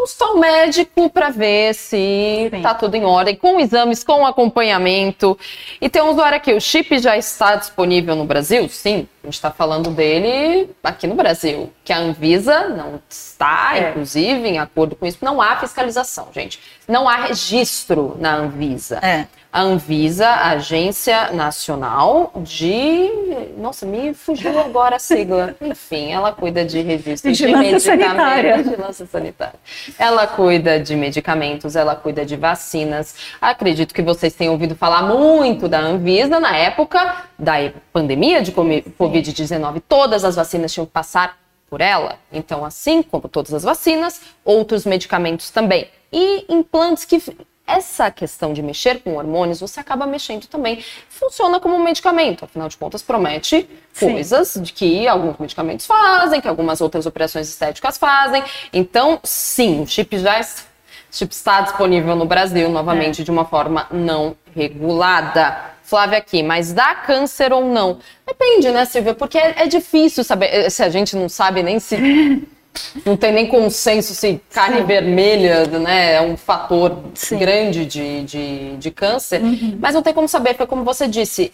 consultar 0.00 0.32
o 0.32 0.38
médico 0.38 1.10
para 1.10 1.28
ver 1.30 1.74
se 1.74 2.48
Sim. 2.50 2.62
tá 2.62 2.74
tudo 2.74 2.94
em 2.94 3.04
ordem, 3.04 3.36
com 3.36 3.60
exames, 3.60 4.02
com 4.02 4.26
acompanhamento. 4.26 5.38
E 5.80 5.88
tem 5.88 6.02
um 6.02 6.10
usuário 6.10 6.36
aqui, 6.36 6.52
o 6.52 6.60
chip 6.60 6.98
já 6.98 7.16
está 7.16 7.56
disponível 7.56 8.16
no 8.16 8.24
Brasil? 8.24 8.68
Sim, 8.68 9.06
a 9.22 9.26
gente 9.26 9.34
está 9.34 9.50
falando 9.50 9.90
dele 9.90 10.70
aqui 10.82 11.06
no 11.06 11.14
Brasil, 11.14 11.70
que 11.84 11.92
a 11.92 11.98
Anvisa 11.98 12.68
não 12.68 13.00
está, 13.08 13.72
é. 13.76 13.90
inclusive, 13.90 14.48
em 14.48 14.58
acordo 14.58 14.96
com 14.96 15.06
isso, 15.06 15.18
não 15.20 15.40
há 15.40 15.56
fiscalização, 15.56 16.28
gente. 16.32 16.60
Não 16.88 17.08
há 17.08 17.16
registro 17.16 18.16
na 18.18 18.36
Anvisa. 18.36 18.98
É 19.02 19.26
a 19.52 19.62
Anvisa, 19.62 20.28
a 20.28 20.50
Agência 20.50 21.32
Nacional 21.32 22.32
de. 22.36 23.10
Nossa, 23.56 23.84
me 23.84 24.14
fugiu 24.14 24.58
agora 24.60 24.96
a 24.96 24.98
sigla. 24.98 25.56
Enfim, 25.60 26.12
ela 26.12 26.32
cuida 26.32 26.64
de 26.64 26.80
registro 26.80 27.32
de 27.32 27.46
medicamentos. 27.46 27.82
Sanitária. 27.82 28.56
Vigilância 28.58 29.06
sanitária. 29.06 29.60
Ela 29.98 30.26
cuida 30.26 30.78
de 30.78 30.94
medicamentos, 30.94 31.74
ela 31.74 31.96
cuida 31.96 32.24
de 32.24 32.36
vacinas. 32.36 33.16
Acredito 33.40 33.92
que 33.92 34.02
vocês 34.02 34.34
tenham 34.34 34.52
ouvido 34.52 34.76
falar 34.76 35.02
muito 35.02 35.68
da 35.68 35.80
Anvisa 35.80 36.38
na 36.38 36.56
época 36.56 37.24
da 37.38 37.54
pandemia 37.92 38.42
de 38.42 38.52
Covid-19. 38.52 39.82
Todas 39.88 40.24
as 40.24 40.36
vacinas 40.36 40.72
tinham 40.72 40.86
que 40.86 40.92
passar 40.92 41.36
por 41.68 41.80
ela. 41.80 42.18
Então, 42.32 42.64
assim 42.64 43.02
como 43.02 43.28
todas 43.28 43.52
as 43.52 43.64
vacinas, 43.64 44.20
outros 44.44 44.84
medicamentos 44.84 45.50
também. 45.50 45.88
E 46.12 46.44
implantes 46.48 47.04
que 47.04 47.22
essa 47.76 48.10
questão 48.10 48.52
de 48.52 48.62
mexer 48.62 49.02
com 49.02 49.16
hormônios, 49.16 49.60
você 49.60 49.80
acaba 49.80 50.06
mexendo 50.06 50.46
também. 50.46 50.84
Funciona 51.08 51.60
como 51.60 51.74
um 51.74 51.82
medicamento, 51.82 52.44
afinal 52.44 52.68
de 52.68 52.76
contas, 52.76 53.02
promete 53.02 53.68
Sim. 53.92 54.12
coisas 54.12 54.58
de 54.60 54.72
que 54.72 55.06
alguns 55.06 55.38
medicamentos 55.38 55.86
fazem, 55.86 56.40
que 56.40 56.48
algumas 56.48 56.80
outras 56.80 57.06
operações 57.06 57.48
estéticas 57.48 57.98
fazem. 57.98 58.42
Então, 58.72 59.20
sim, 59.22 59.82
o 59.82 59.86
chip 59.86 60.18
já 60.18 60.40
chip 61.10 61.32
está 61.32 61.60
disponível 61.60 62.14
no 62.16 62.24
Brasil, 62.24 62.68
novamente, 62.68 63.22
é. 63.22 63.24
de 63.24 63.30
uma 63.30 63.44
forma 63.44 63.86
não 63.90 64.36
regulada. 64.54 65.70
Flávia 65.82 66.18
aqui, 66.18 66.40
mas 66.40 66.72
dá 66.72 66.94
câncer 66.94 67.52
ou 67.52 67.64
não? 67.64 67.98
Depende, 68.24 68.70
né, 68.70 68.84
Silvia? 68.84 69.12
Porque 69.12 69.36
é, 69.36 69.64
é 69.64 69.66
difícil 69.66 70.22
saber, 70.22 70.46
eh, 70.46 70.70
se 70.70 70.84
a 70.84 70.88
gente 70.88 71.16
não 71.16 71.28
sabe 71.28 71.64
nem 71.64 71.80
se 71.80 71.96
não 73.04 73.16
tem 73.16 73.32
nem 73.32 73.46
consenso 73.46 74.14
se 74.14 74.40
carne 74.50 74.78
Sim. 74.78 74.84
vermelha 74.84 75.66
né, 75.66 76.14
é 76.14 76.20
um 76.20 76.36
fator 76.36 76.96
Sim. 77.14 77.38
grande 77.38 77.84
de, 77.84 78.22
de, 78.24 78.76
de 78.76 78.90
câncer, 78.90 79.40
uhum. 79.42 79.78
mas 79.80 79.94
não 79.94 80.02
tem 80.02 80.14
como 80.14 80.28
saber, 80.28 80.54
porque 80.54 80.66
como 80.66 80.84
você 80.84 81.06
disse, 81.06 81.52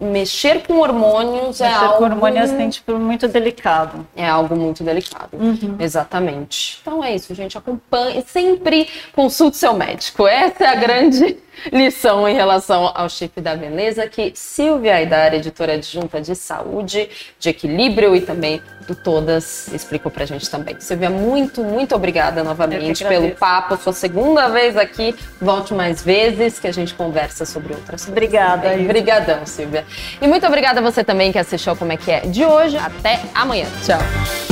mexer 0.00 0.66
com 0.66 0.78
hormônios 0.78 1.60
mexer 1.60 1.64
é 1.64 1.74
algo... 1.74 1.98
com 1.98 2.04
hormônios 2.04 2.50
é 2.50 2.68
tipo, 2.68 2.92
muito 2.98 3.26
delicado. 3.26 4.06
É 4.16 4.28
algo 4.28 4.54
muito 4.54 4.84
delicado, 4.84 5.36
uhum. 5.36 5.76
exatamente. 5.78 6.78
Então 6.80 7.02
é 7.02 7.14
isso, 7.14 7.34
gente, 7.34 7.58
acompanhe, 7.58 8.24
sempre 8.26 8.88
consulte 9.14 9.56
seu 9.56 9.74
médico, 9.74 10.26
essa 10.26 10.64
é 10.64 10.68
a 10.68 10.74
grande 10.74 11.36
lição 11.72 12.28
em 12.28 12.34
relação 12.34 12.90
ao 12.94 13.08
chip 13.08 13.40
da 13.40 13.54
beleza 13.54 14.06
que 14.06 14.32
Silvia 14.34 14.96
Aidar, 14.96 15.34
editora 15.34 15.74
adjunta 15.74 16.20
de 16.20 16.34
saúde, 16.34 17.08
de 17.38 17.48
equilíbrio 17.48 18.14
e 18.14 18.20
também 18.20 18.62
do 18.86 18.94
Todas, 18.94 19.68
explicou 19.68 20.10
pra 20.10 20.24
gente 20.24 20.50
também. 20.50 20.80
Silvia, 20.80 21.10
muito, 21.10 21.62
muito 21.62 21.94
obrigada 21.94 22.42
novamente 22.42 23.04
pelo 23.04 23.30
papo. 23.32 23.76
Sua 23.76 23.92
segunda 23.92 24.48
vez 24.48 24.76
aqui. 24.76 25.14
Volte 25.40 25.74
mais 25.74 26.02
vezes 26.02 26.58
que 26.58 26.66
a 26.66 26.72
gente 26.72 26.94
conversa 26.94 27.44
sobre 27.44 27.74
outras 27.74 28.08
Obrigada. 28.08 28.72
Obrigadão, 28.74 29.44
Silvia. 29.44 29.84
E 30.20 30.26
muito 30.26 30.46
obrigada 30.46 30.80
a 30.80 30.82
você 30.82 31.04
também 31.04 31.30
que 31.30 31.38
assistiu 31.38 31.76
Como 31.76 31.92
é 31.92 31.96
que 31.96 32.10
é 32.10 32.20
de 32.20 32.44
hoje. 32.44 32.78
Até 32.78 33.20
amanhã. 33.34 33.66
Tchau. 33.84 34.47